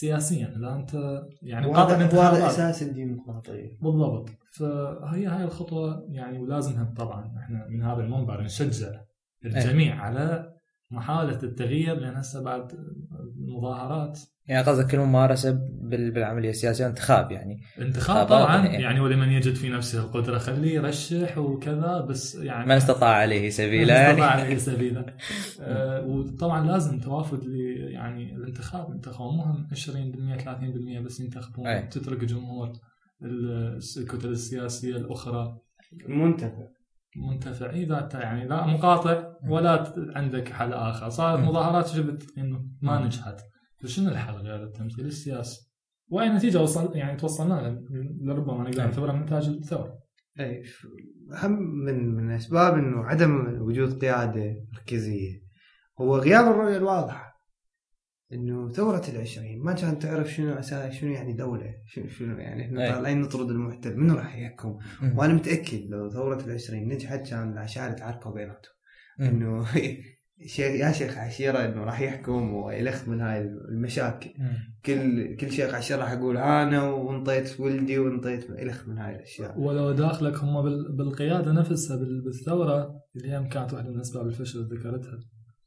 [0.00, 0.52] سياسيا.
[0.56, 4.28] اذا أنت يعني قاطع الانتخابات أساس الديمقراطيه بالضبط.
[4.52, 7.34] فهي هاي الخطوة يعني ولازمها طبعا.
[7.38, 9.00] إحنا من هذا المنبر نشجع
[9.44, 10.52] الجميع على
[10.90, 12.72] محاولة التغيير لأن هسه بعد
[13.46, 15.50] المظاهرات يعني قصدك الممارسه
[15.82, 17.60] بال- بالعملية السياسية انتخاب يعني.
[17.78, 18.82] انتخاب طبعا يعني.
[18.82, 23.94] يعني ولمن يجد في نفسه القدرة خليه يرشح وكذا بس يعني من استطاع عليه سبيلا
[23.94, 24.10] من يعني.
[24.12, 25.16] استطاع عليه سبيلا.
[25.60, 27.42] آه، وطبعا لازم توافد
[27.90, 28.90] يعني الانتخاب.
[28.94, 30.36] ينتخبون مو هم 20%
[31.00, 31.66] 30% بس ينتخبون.
[31.66, 31.82] أي.
[31.82, 32.72] تترك جمهور
[33.22, 35.58] ال- الكتل السياسية الأخرى.
[36.08, 36.66] منتفع.
[37.16, 37.70] منتفع.
[37.70, 41.48] إذا يعني لا مقاطع ولا عندك حل آخر صارت مم.
[41.48, 43.06] مظاهرات جبت إنه ما مم.
[43.06, 43.40] نجحت
[43.82, 45.70] فشنو الحل غير التمثيل السياسي
[46.08, 47.80] وأي نتيجة وصل يعني توصلنا لها
[48.20, 48.86] لربما نقدر أي.
[48.86, 49.98] نعتبرها من نتاج الثورة
[50.40, 50.86] اي ف-
[51.44, 51.52] هم
[51.84, 55.42] من من أسباب إنه عدم وجود قيادة مركزية
[56.00, 57.36] هو غياب الرؤية الواضحة
[58.32, 62.94] إنه ثورة العشرين ما كانت تعرف شنو أساس شنو يعني دولة شنو شنو يعني إحنا.
[62.94, 64.78] طالعين نطرد المحتل منو راح يحكم.
[65.16, 68.75] وأنا متأكد لو ثورة العشرين نجحت كان العشائر تعاركوا بيناتهم.
[69.20, 69.66] إنه
[70.58, 74.30] يا شيخ عشيرة إنه راح يحكم ويلخ من هاي المشاكل.
[74.86, 79.58] كل كل شيخ عشيرة راح يقول أنا وانطيت ولدي وانطيت الخ من هاي الأشياء.
[79.60, 84.58] ولو داخلك هم بال- بالقيادة نفسها بال- بالثورة اللي هي كانت واحدة من أسباب الفشل
[84.58, 85.18] اللي ذكرتها.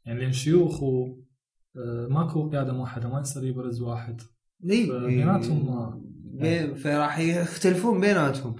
[0.05, 4.21] يعني لأن شيوخ آه، ماكو قيادة موحدة ما يصير يبرز واحد.
[4.69, 4.87] إي.
[4.87, 6.01] فبيناتهم ما-
[6.41, 8.55] بين- فراح يختلفون بيناتهم.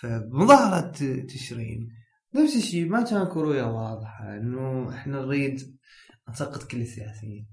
[0.00, 0.92] فمظاهرة
[1.28, 1.88] تشرين
[2.36, 5.60] نفس الشيء ما كان كروية واضحة إنه إحنا نريد
[6.30, 7.46] نسقط كل السياسيين.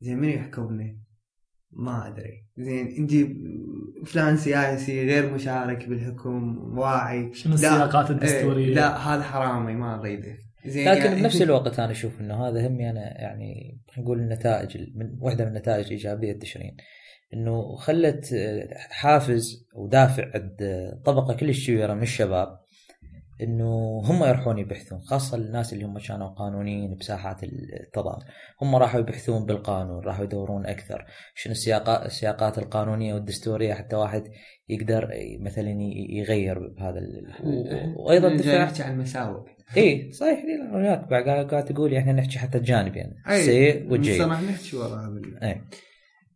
[0.00, 0.96] زين من يحكمنا؟
[1.72, 2.46] ما أدري.
[2.58, 3.12] زين انت
[4.08, 7.34] فلان سياسي غير مشارك بالحكم واعي.
[7.34, 7.54] شنو.
[7.54, 12.20] السياقات الدستورية؟ إيه، لا هذا حرامي ما نريده زين لكن يعني- بنفس الوقت أنا أشوف
[12.20, 16.76] إنه هذا هم أنا يعني نقول النتائج من واحدة من النتائج الإيجابية تشرين
[17.34, 18.34] إنه خلت
[18.90, 20.56] حافز ودافع عند
[21.04, 22.61] طبقة كلش كبيره من الشباب
[23.42, 28.24] إنه هم يروحون يبحثون خاصة الناس اللي هم كانوا قانونيين بساحات التظاهر
[28.62, 31.04] هم راحوا يبحثون بالقانون راحوا يدورون أكثر.
[31.34, 34.24] شنو السياقات السياقات القانونية والدستورية حتى واحد
[34.68, 35.08] يقدر
[35.40, 35.70] مثلا
[36.10, 37.00] يغير بهذا
[37.96, 39.40] وأيضا دفاع نحكي عن المساوئ
[39.76, 41.08] إي صحيح وياك.
[41.10, 45.44] بعد قاعد تقول إحنا نحكي حتى الجانب يعني السيء والجيد بس راح نحكي وراها بال-
[45.44, 45.60] إي.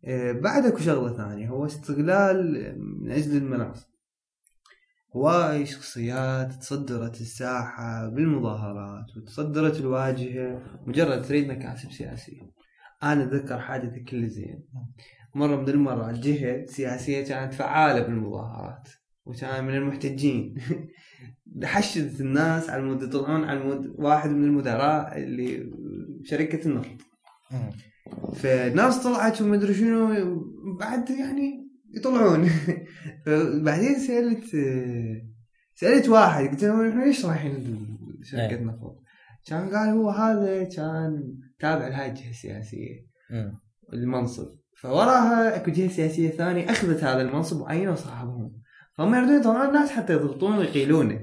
[0.07, 3.87] آه، بعد اكو شغلة ثانية هو استغلال من أجل المناصب
[5.17, 12.41] هواي شخصيات تصدرت الساحة بالمظاهرات وتصدرت الواجهة مجرد تريد مكاسب سياسيه
[13.03, 14.63] أنا أتذكر حادثه كل زين.
[15.35, 18.89] مرة من المرات جهه سياسية كانت فعالة بالمظاهرات
[19.25, 20.55] وكان من المحتجين.
[21.63, 25.71] حشدت الناس على مود يطلعون على مود واحد من المدراء اللي
[26.23, 27.01] شركة النفط.
[28.35, 30.07] فالناس طلعت وما شنو
[30.79, 32.49] بعد يعني يطلعون
[33.65, 34.45] بعدين سألت
[35.75, 37.87] سألت واحد قلت له إحنا ليش رايحين
[38.23, 38.63] شركه إيه.
[38.63, 39.03] نفط؟
[39.45, 43.07] كان قال هو هذا كان تابع لهاي الجهة السياسية.
[43.93, 44.47] المنصب
[44.77, 48.61] فوراها أكو جهة سياسية ثانية أخذت هذا المنصب وعينوا صاحبهم
[48.97, 51.19] فهم يريدون يطلعون الناس حتى يضغطون ويقيلونه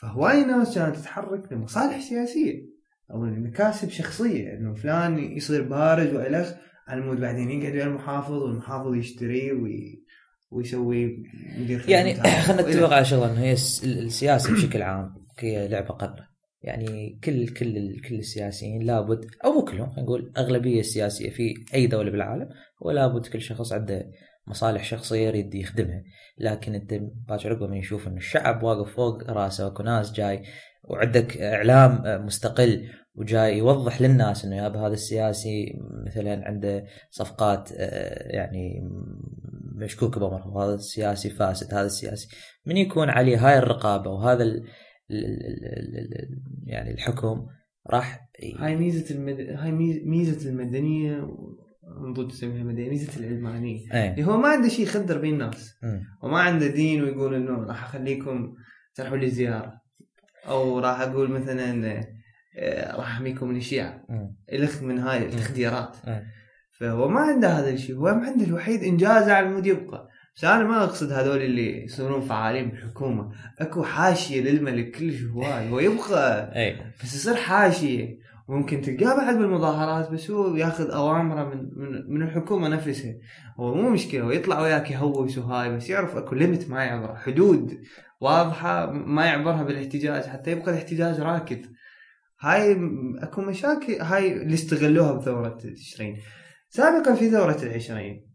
[0.00, 2.66] فهواي ناس كانت تتحرك لمصالح سياسية
[3.10, 6.52] أو لمكاسب شخصية إنه فلان يصير بارز وإلخ
[6.88, 10.02] على مود بعدين يقعد ويا المحافظ والمحافظ يشتريه وي...
[10.50, 11.22] ويسوي
[11.58, 12.14] مدير يعني.
[12.14, 12.62] خلينا.
[12.62, 16.26] نتفق على شغله انه هي الس- السياسة بشكل عام هي لعبة قاره
[16.62, 21.86] يعني كل كل كل السياسيين لابد أو مو كلهم خلينا نقول أغلبية السياسية في أي
[21.86, 22.48] دولة بالعالم
[22.80, 24.10] ولا بد كل شخص عنده
[24.46, 26.02] مصالح شخصية يريد يخدمها
[26.38, 26.94] لكن أنت
[27.28, 30.42] باكر عقب من يشوف إنه الشعب واقف فوق راسه واكو ناس جاي
[30.84, 38.90] وعندك إعلام مستقل وجاي يوضح للناس إنه يا هذا السياسي مثلا عنده صفقات آه، يعني
[39.74, 42.28] مشكوك بامره هذا السياسي فاسد هذا السياسي.
[42.66, 44.56] من يكون عليه هاي الرقابة وهذا ال
[45.10, 47.46] ال ال ال ال يعني الحكم
[47.90, 49.40] راح هاي ميزة المد...
[49.40, 51.28] هاي ميز- ميزة المدنية
[51.98, 53.92] المفروض تسميها مدنيه ميزة العلمانية.
[53.92, 54.10] إيه.
[54.10, 55.74] اللي هو ما عنده شيء يخدر بين الناس.
[56.22, 58.54] وما عنده دين ويقول إنه راح أخليكم
[58.94, 59.80] تروحوا لي زياره
[60.48, 62.00] أو راح أقول مثلا
[62.96, 64.02] راح أحميكم من الشيعه.
[64.52, 65.96] الخ من هاي التخديرات.
[66.80, 67.96] فهو ما عنده هذا الشيء.
[67.96, 70.08] هو عنده الوحيد انجازه على المود يبقى.
[70.36, 73.32] بس أنا ما أقصد هذول اللي يصيرون فعالين بالحكومة.
[73.58, 78.18] أكو حاشية للملك كلش هواي هو يبقى اي بس يصير حاشية.
[78.48, 83.14] وممكن تلقاه بعد بالمظاهرات بس هو ياخذ أوامره من من, من الحكومة نفسها.
[83.60, 87.14] هو مو مشكلة هو يطلع وياك يهوس وهاي بس يعرف أكو limit ما يعبره.
[87.14, 87.78] حدود
[88.20, 90.24] واضحة ما يعبرها بالإحتجاج.
[90.24, 91.66] حتى يبقى الإحتجاج راكد.
[92.46, 92.76] هاي
[93.22, 96.20] أكو مشاكل هاي اللي استغلوها بثورة تشرين
[96.68, 98.30] سابقا في ثورة العشرين.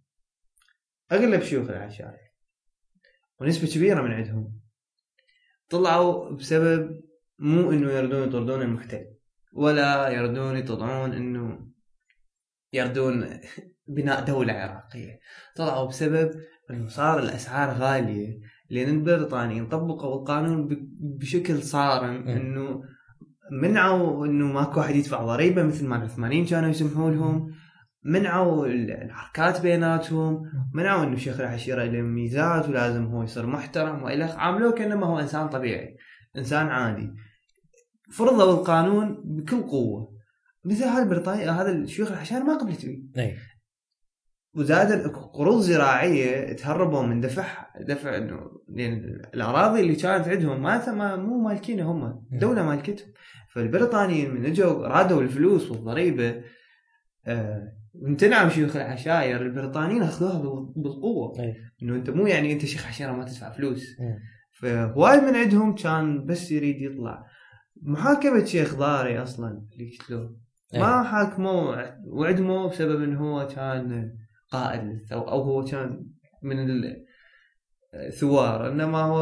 [1.12, 2.32] أغلب شيوخ العشائر
[3.40, 4.60] ونسبة كبيرة من عندهم
[5.70, 7.02] طلعوا بسبب
[7.40, 9.06] مو إنه يردون يطردون المحتل
[9.54, 11.68] ولا يردون يطلعون إنه
[12.74, 13.40] يردون
[13.88, 15.20] بناء دولة عراقية.
[15.56, 16.32] طلعوا بسبب
[16.70, 20.68] إنه صار الأسعار غالية لأن البريطانيين طبقوا القانون
[21.00, 22.28] بشكل صارم.
[22.28, 22.84] إنه
[23.52, 27.52] منعوا إنه ماكو واحد يدفع ضريبة مثل ما العثمانيين كانوا يسمحوا لهم
[28.04, 30.44] منعوا ال- العركات بيناتهم.
[30.74, 35.48] منعوا إنه شيخ العشيرة له ميزات ولازم هو يصير محترم وإلى عاملوه كانما هو إنسان
[35.50, 35.98] طبيعي
[36.38, 37.14] إنسان عادي.
[38.14, 40.12] فرضوا القانون بكل قوة.
[40.66, 42.98] مثل هذا البريطاني هذا الشيوخ الحشار ما قبلت به
[44.56, 48.94] وزاد قروض زراعيه تهربوا من دفع دفع إنه لأن
[49.34, 53.08] الأراضي اللي كانت عندهم ما ما مو مالكينها هم دولة مالكتهم.
[53.54, 56.42] فالبريطانيين من اجوا رادوا الفلوس والضريبة
[57.28, 57.74] آه
[58.08, 61.34] امتنعوا شيوخ العشائر البريطانيين أخذوها بال- بالقوة.
[61.84, 63.86] إنه أنت مو يعني أنت شيخ عشيره ما تدفع فلوس.
[64.60, 67.26] فهواي من عندهم كان بس يريد يطلع.
[67.82, 70.38] محاكمة شيخ ضاري أصلا اللي قتلوه
[70.74, 74.14] ما حاكموه وعدموه بسبب إنه هو كان
[74.52, 76.06] قائد أو أو هو كان
[76.44, 76.58] من
[77.94, 79.22] الثوار إنما هو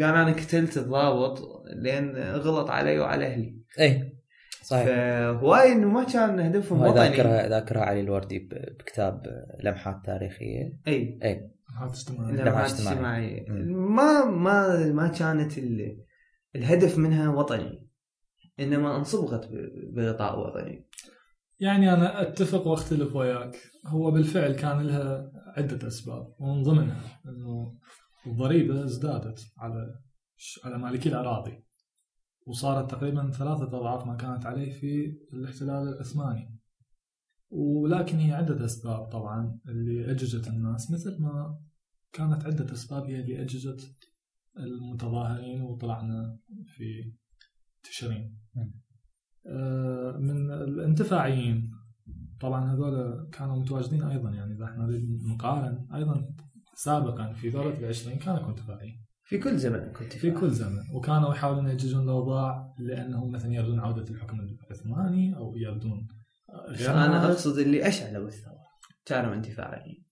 [0.00, 1.38] قال أنا قتلت الضابط
[1.76, 3.58] لأن غلط علي وعلى أهلي.
[3.80, 4.18] اي
[4.62, 4.86] صحيح.
[4.86, 6.94] فهواي إنه ما كان هدفهم وطني.
[6.94, 8.38] ذاكرها ذاكرها علي الوردي
[8.78, 9.22] بكتاب
[9.64, 10.72] لمحات تاريخية.
[10.88, 11.18] إي.
[11.24, 11.50] إي.
[11.80, 12.42] هذا اجتماعي لا.
[12.42, 12.70] لمحات.
[12.70, 13.44] اجتماعية.
[13.68, 16.04] ما ما ما كانت ال-
[16.56, 17.88] الهدف منها وطني.
[18.60, 19.48] إنما أنصبغت
[19.92, 20.86] بغطاء وطني.
[21.60, 23.56] يعني أنا أتفق وأختلف وياك.
[23.86, 27.78] هو بالفعل كان لها عدة أسباب ومن ضمنها إنه
[28.26, 30.00] الضريبة ازدادت على
[30.64, 31.64] على مالكي الأراضي
[32.46, 36.58] وصارت تقريبا ثلاثة أضعاف ما كانت عليه في الاحتلال العثماني.
[37.50, 41.60] ولكن هي عدة أسباب طبعا اللي أججت الناس مثل ما
[42.12, 43.94] كانت عدة أسباب هي اللي أججت
[44.58, 47.12] المتظاهرين وطلعنا في
[47.82, 48.38] تشرين.
[50.18, 51.70] من الانتفاعيين.
[52.40, 56.28] طبعا هذول كانوا متواجدين أيضا يعني إذا إحنا نريد نقارن أيضا
[56.74, 60.82] سابقا في دوله العشرين كانوا انتفاعيين في كل زمن كنت في كل زمن.
[60.94, 66.08] وكانوا يحاولون يجيزون الأوضاع لأنهم مثلا يردون عودة الحكم العثماني أو يردون
[66.50, 68.68] آه، أنا أقصد اللي اشعلوا الثوره
[69.04, 70.04] كانوا انتفاعيين.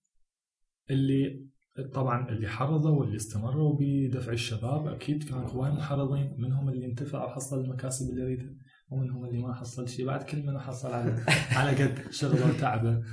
[0.89, 1.47] اللي
[1.93, 7.63] طبعا اللي حرضوا واللي استمروا بدفع الشباب أكيد كانوا هواي محرضين منهم اللي انتفع وحصل
[7.63, 8.53] المكاسب اللي يريدها.
[8.89, 11.25] ومنهم اللي ما حصل شيء بعد كل من حصل على
[11.57, 13.03] على قد شغلة وتعبة.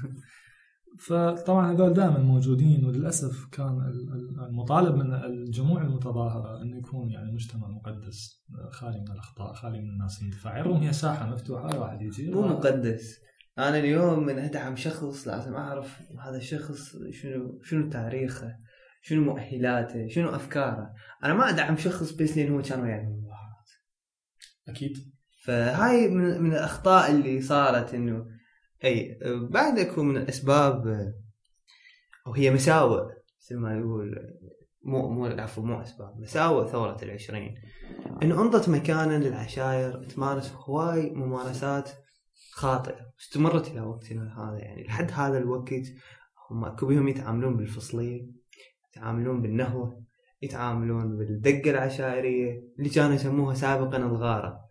[0.99, 7.33] فطبعا هذول دائما موجودين وللأسف كان ال- ال- المطالب من الجموع المتظاهرة انه يكون يعني
[7.33, 12.03] مجتمع مقدس خالي من الأخطاء خالي من الناس الاندفاع الروم هي ساحة مفتوحة أي واحد
[12.03, 12.31] يجي.
[12.31, 13.19] مو مقدس.
[13.59, 18.53] أنا اليوم من أدعم شخص لازم أعرف هذا الشخص شنو شنو تاريخه
[19.03, 20.95] شنو مؤهلاته شنو أفكاره.
[21.25, 23.69] أنا ما أدعم شخص بس لأن هو كان وياي بالمظاهرات
[24.69, 25.14] أكيد.
[25.45, 28.27] فهاي من, من الأخطاء اللي صارت إنه
[28.85, 29.19] اي
[29.51, 30.87] بعد اكو من الاسباب
[32.27, 33.03] أو هي مساوئ
[33.41, 34.35] مثل ما يقول
[34.83, 37.55] مو مو العفو مو أسباب مساوئ ثورة العشرين.
[38.23, 41.91] إنه انضت مكانا للعشائر تمارس هواي ممارسات
[42.53, 45.87] خاطئة استمرت إلى وقتنا هذا يعني لحد هذا الوقت
[46.51, 48.27] هم أكو بهم يتعاملون بالفصلية
[48.91, 50.05] يتعاملون بالنهوة
[50.43, 54.64] يتعاملون بالدقة العشائرية اللي كانوا يسموها سابقا الغارة.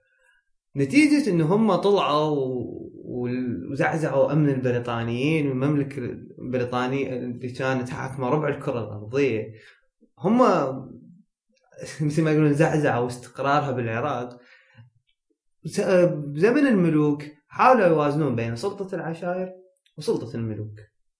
[0.77, 2.83] نتيجة انه هم طلعوا
[3.71, 5.97] وزعزعوا أمن البريطانيين والمملكة
[6.39, 9.53] البريطانية اللي كانت حاكمة ربع الكرة الأرضية.
[10.19, 10.41] هم
[12.01, 14.39] مثل ما يقولون زعزعوا استقرارها بالعراق.
[16.15, 19.53] بزمن الملوك حاولوا يوازنون بين سلطة العشائر
[19.97, 20.79] وسلطة الملوك.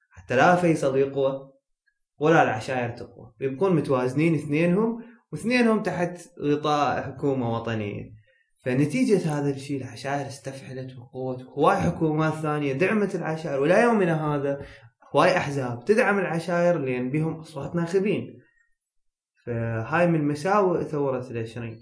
[0.09, 1.51] حتى لا فيصل يقوى
[2.19, 3.33] ولا العشائر تقوى.
[3.41, 8.22] يبقون متوازنين اثنينهم واثنينهم تحت غطاء حكومة وطنية.
[8.63, 14.65] فنتيجة هذا الشيء العشائر استفحلت وقوت هواي حكومات ثانية دعمت العشائر ولا يومنا هذا
[15.15, 18.39] هواي أحزاب تدعم العشائر لأن بهم أصوات ناخبين.
[19.45, 21.79] فهاي من مساوئ ثورة العشرين.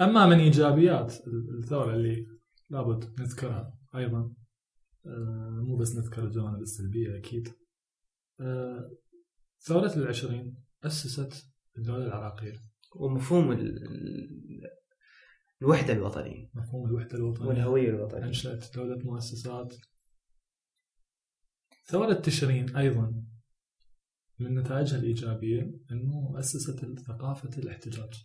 [0.00, 1.14] أما من إيجابيات
[1.58, 2.26] الثورة اللي
[2.70, 4.34] لابد نذكرها أيضا
[5.06, 7.48] آه، مو بس نذكر الجوانب السلبية أكيد.
[8.40, 8.90] آه،
[9.60, 11.46] ثورة العشرين أسست
[11.78, 12.52] الدولة العراقية.
[12.96, 13.52] ومفهوم
[15.62, 16.50] الوحدة الوطنية.
[16.54, 17.48] مفهوم الوحدة الوطنية.
[17.48, 18.24] والهوية الوطنية.
[18.24, 19.74] أنشأت دولة مؤسسات.
[21.86, 23.24] ثوره تشرين أيضا
[24.38, 28.24] من نتائجها الإيجابية إنه أسست ثقافة الاحتجاج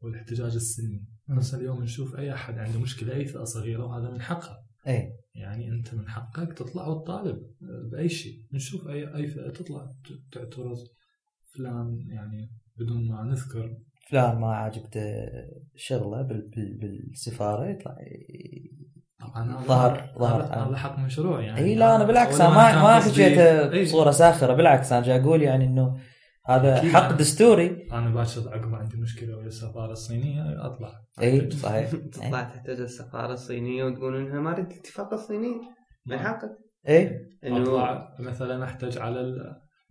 [0.00, 4.64] والاحتجاج السلمي بس اليوم نشوف أي أحد عنده مشكلة أي فئة صغيرة وهذا من حقه
[4.86, 7.54] اي يعني أنت من حقك تطلع وتطالب
[7.90, 8.46] بأي شيء.
[8.52, 9.94] نشوف أي أي فئة تطلع
[10.32, 10.78] تعترض.
[11.54, 13.78] فلان يعني بدون ما نذكر
[14.10, 15.14] فلان ما عاجبته
[15.76, 17.96] شغلة بال- بال- بالسفارة يطلع
[19.20, 20.76] طبعا هذا- ظهر- ظهر.
[20.76, 21.58] حق مشروع يعني.
[21.58, 23.82] إي لا أنا بالعكس أنا ما ما حكيته إي.
[23.84, 25.96] بصوره ساخرة بالعكس أنا جاي أقول يعني إنه
[26.46, 26.76] هذا.
[26.82, 27.86] حق دستوري.
[27.92, 30.92] أنا باكر عقب عندي مشكلة ويا السفارة الصينية أطلع.
[31.22, 31.90] إي صحيح.
[32.12, 35.60] تطلع تحتج السفارة الصينية وتقول إنها ما أريد الاتفاق الصيني
[36.06, 36.50] من حقك.
[36.88, 37.20] إي.
[37.44, 39.20] إنه اطلع مثلا احتج على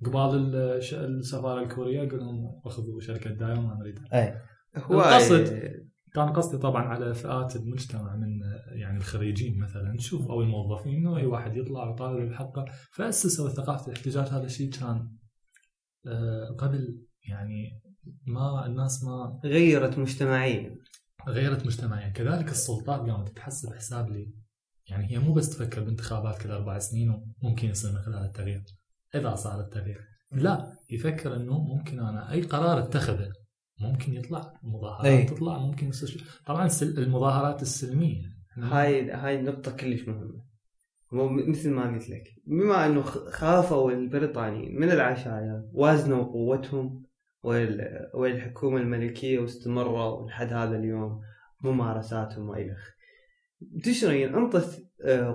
[0.05, 0.55] قبال
[0.93, 4.41] السفارة الكورية أقول لهم أخذوا شركة دايو ما نريدها أي.
[4.77, 5.67] هو القصد.
[6.13, 8.41] كان قصدي طبعا على فئات المجتمع من
[8.71, 9.93] يعني الخريجين مثلا.
[9.93, 15.11] نشوف أو الموظفين إنه أي واحد يطلع ويطالب بحقه فأسسوا ثقافه الاحتجاج هذا الشيء كان
[16.07, 17.81] آه، قبل يعني
[18.27, 20.75] ما الناس ما غيرت مجتمعيا.
[21.27, 22.09] غيرت مجتمعيا.
[22.09, 24.33] كذلك السلطات قامت تحسب حساب لي.
[24.89, 27.09] يعني هي مو بس تفكر بانتخابات كل أربع سنين
[27.43, 28.63] وممكن يصير من خلال التغيير
[29.15, 30.01] إذا صار التغيير.
[30.31, 33.31] لا يفكر إنه ممكن أنا أي قرار أتخذه
[33.81, 35.23] ممكن يطلع مظاهرات أي.
[35.23, 36.23] تطلع ممكن يصير.
[36.45, 38.37] طبعا المظاهرات السلمية.
[38.57, 40.47] هاي هاي نقطة كلش مهمة.
[41.11, 42.23] مو مثل ما قلت لك.
[42.47, 47.03] بما إنه خافوا البريطانيين من العشائر وازنوا قوتهم
[47.43, 51.21] وال- والحكومة الملكية واستمروا لحد هذا اليوم
[51.63, 52.89] ممارساتهم والخ
[53.83, 54.86] تشرين أنطت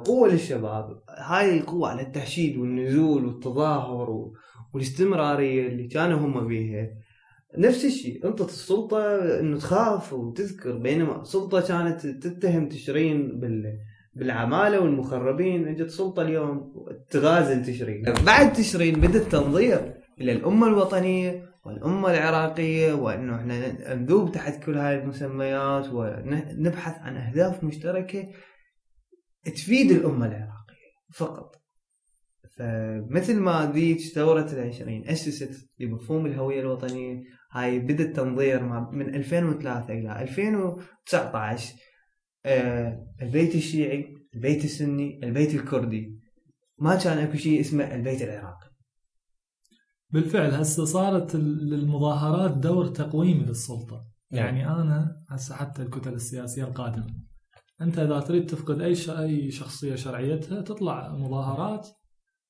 [0.04, 1.02] قوة للشباب.
[1.08, 4.30] هاي القوة على التحشيد والنزول والتظاهر
[4.74, 6.88] والاستمرارية اللي كانوا هم بيها.
[7.58, 13.78] نفس الشيء انطت السلطة انه تخاف وتذكر بينما سلطة كانت تتهم تشرين بال
[14.14, 15.68] بالعمالة والمخربين.
[15.68, 16.72] اجت سلطة اليوم
[17.10, 18.02] تغازل تشرين.
[18.26, 25.02] بعد تشرين بدأ التنظير إلى الأمة الوطنية والأمة العراقية وإنه إحنا نذوب تحت كل هاي
[25.02, 28.28] المسميات ونبحث عن أهداف مشتركة
[29.44, 31.62] تفيد الأمة العراقية فقط.
[32.56, 37.22] فمثل ما ذيك ثورة العشرين أسست لمفهوم الهوية الوطنية.
[37.52, 38.62] هاي بدأ التنظير
[38.92, 41.74] من 2003 إلى 2019
[42.46, 46.18] آه، البيت الشيعي البيت السني البيت الكردي.
[46.78, 48.70] ما كان أكو شيء اسمه البيت العراقي.
[50.10, 54.06] بالفعل هسه صارت ال- للمظاهرات دور تقويمي للسلطة.
[54.30, 57.06] يعني أنا هسه حتى الكتل السياسية القادمة.
[57.82, 59.10] أنت إذا تريد تفقد أي ش...
[59.10, 61.88] أي شخصية شرعيتها تطلع مظاهرات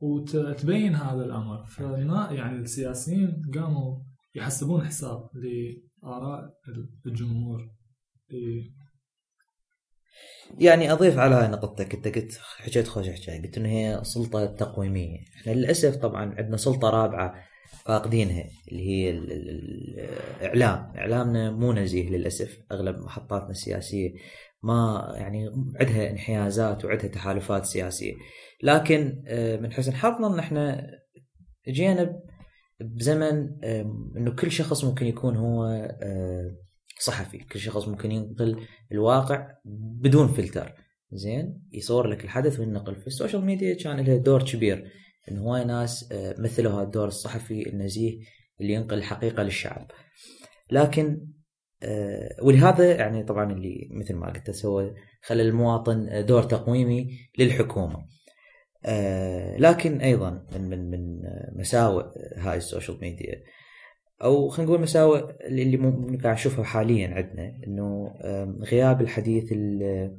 [0.00, 1.64] وتبين هذا الأمر.
[1.64, 3.98] فما يعني السياسيين قاموا
[4.34, 6.54] يحسبون حساب لآراء
[7.06, 7.70] الجمهور.
[10.58, 11.94] يعني أضيف على هاي نقطتك.
[11.94, 13.42] أنت قلت حكيت خوش حكاية.
[13.42, 15.18] قلت إنه هي سلطة تقويمية.
[15.40, 17.34] إحنا للأسف طبعا عندنا سلطة رابعة
[17.84, 20.08] فاقدينها اللي هي ال- ال- ال-
[20.40, 20.92] الإعلام.
[20.96, 22.58] إعلامنا مو نزيه للأسف.
[22.72, 24.10] أغلب محطاتنا السياسية
[24.62, 25.50] ما يعني
[25.80, 28.12] عندها انحيازات وعندها تحالفات سياسية.
[28.62, 30.90] لكن آه، من حسن حظنا إن إحنا
[31.68, 32.20] جينا
[32.80, 33.64] بزمن
[34.16, 35.64] إنه كل شخص ممكن يكون هو
[36.02, 36.56] آه،
[36.98, 37.38] صحفي.
[37.38, 39.48] كل شخص ممكن ينقل الواقع
[40.00, 40.74] بدون فلتر.
[41.12, 44.90] زين؟ يصور لك الحدث وينقل في ال social media كان لها دور كبير.
[45.30, 48.18] إن هواي ناس آه، مثلوا هذا الدور الصحفي النزيه
[48.60, 49.90] اللي ينقل الحقيقة للشعب.
[50.70, 51.26] لكن
[52.42, 58.06] ولهذا يعني طبعا اللي مثل ما قلت سوى خلى المواطن دور تقويمي للحكومة.
[58.84, 61.20] آه، لكن أيضا من من من
[61.56, 62.04] مساوئ
[62.36, 63.42] هاي ال social media
[64.22, 68.14] أو خلينا نقول مساوئ اللي ممكن قاعد نشوفها حاليا عندنا إنه
[68.62, 70.18] غياب الحديث ال-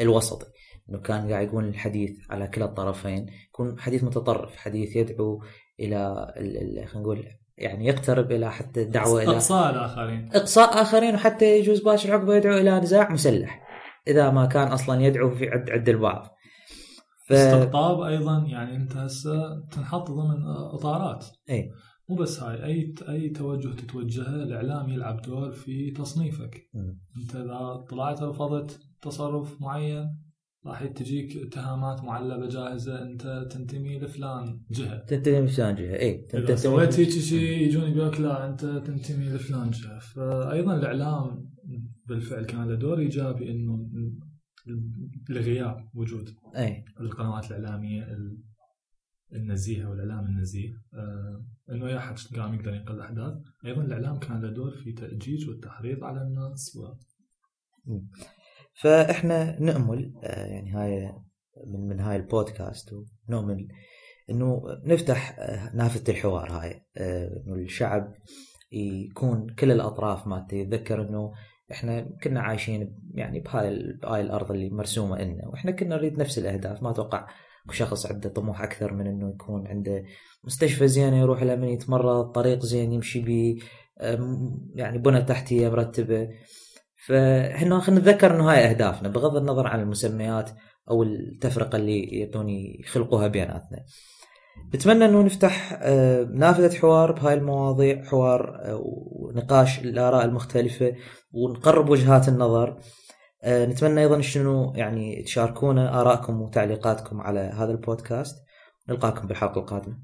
[0.00, 0.46] الوسطي.
[0.90, 5.42] إنه كان قاعد يقول الحديث على كلا الطرفين يكون حديث متطرف حديث يدعو
[5.80, 7.26] إلى ال- ال- خلينا نقول
[7.58, 10.30] يعني يقترب إلى حتى الدعوة إلى إقصاء الآخرين.
[10.34, 13.62] إقصاء آخرين وحتى يجوز باشر عقبه يدعو إلى نزاع مسلح
[14.08, 16.28] إذا ما كان أصلا يدعو في عد عد البعض.
[17.26, 17.32] ف...
[17.32, 20.42] استقطاب أيضا يعني أنت هسه تنحط ضمن
[20.74, 21.24] إطارات.
[21.50, 21.70] اي
[22.08, 26.68] مو بس هاي اي أي توجه تتوجهه الإعلام يلعب دور في تصنيفك.
[26.74, 27.00] مم.
[27.22, 30.27] أنت إذا طلعت رفضت تصرف معين
[30.66, 34.98] راح تجيك اتهامات معلبة جاهزة انت تنتمي لفلان جهة.
[35.04, 39.98] تنتمي لفلان جهة اي إذا سويت هيك شيء يجون يقول لا انت تنتمي لفلان جهة.
[39.98, 41.50] فايضا الإعلام
[42.06, 43.88] بالفعل كان له دور إيجابي إنه
[45.28, 48.38] لغياب وجود اي القنوات الإعلامية ال-
[49.32, 50.70] النزيهة والإعلام النزيه.
[50.94, 53.34] آه، إنه أي أحد قام يقدر ينقل الاحداث
[53.66, 56.88] أيضا الإعلام كان له دور في تأجيج والتحريض على الناس و...
[58.78, 61.12] فإحنا نأمل آه، يعني هاي
[61.66, 62.90] من من هاي البودكاست
[63.28, 63.68] ونؤمل
[64.30, 68.14] إنه نفتح آه، نافذة الحوار هاي آه، إنه الشعب
[68.72, 71.32] يكون كل الأطراف ما يتذكر إنه
[71.72, 76.82] إحنا كنا عايشين يعني بهاي بهاي الأرض اللي مرسومة لنا وإحنا كنا نريد نفس الأهداف.
[76.82, 77.28] ما أتوقع
[77.64, 80.04] اكو شخص عنده طموح أكثر من إنه يكون عنده
[80.44, 83.56] مستشفى زينة يروح له من يتمرض طريق زين يمشي به
[84.74, 86.28] يعني بنى تحتية مرتبة.
[87.08, 90.50] فاحنا خلينا نتذكر إنه هاي أهدافنا بغض النظر عن المسميات
[90.90, 93.84] أو التفرقة اللي يبدون يخلقوها بيناتنا.
[94.72, 100.94] بتمنى إنه نفتح آه، نافذة حوار بهاي المواضيع حوار آه، ونقاش الآراء المختلفة
[101.32, 102.78] ونقرب وجهات النظر.
[103.42, 108.36] آه، نتمنى أيضا شنو يعني تشاركونا آرائكم وتعليقاتكم على هذا البودكاست.
[108.88, 109.98] نلقاكم بالحلقة القادمة.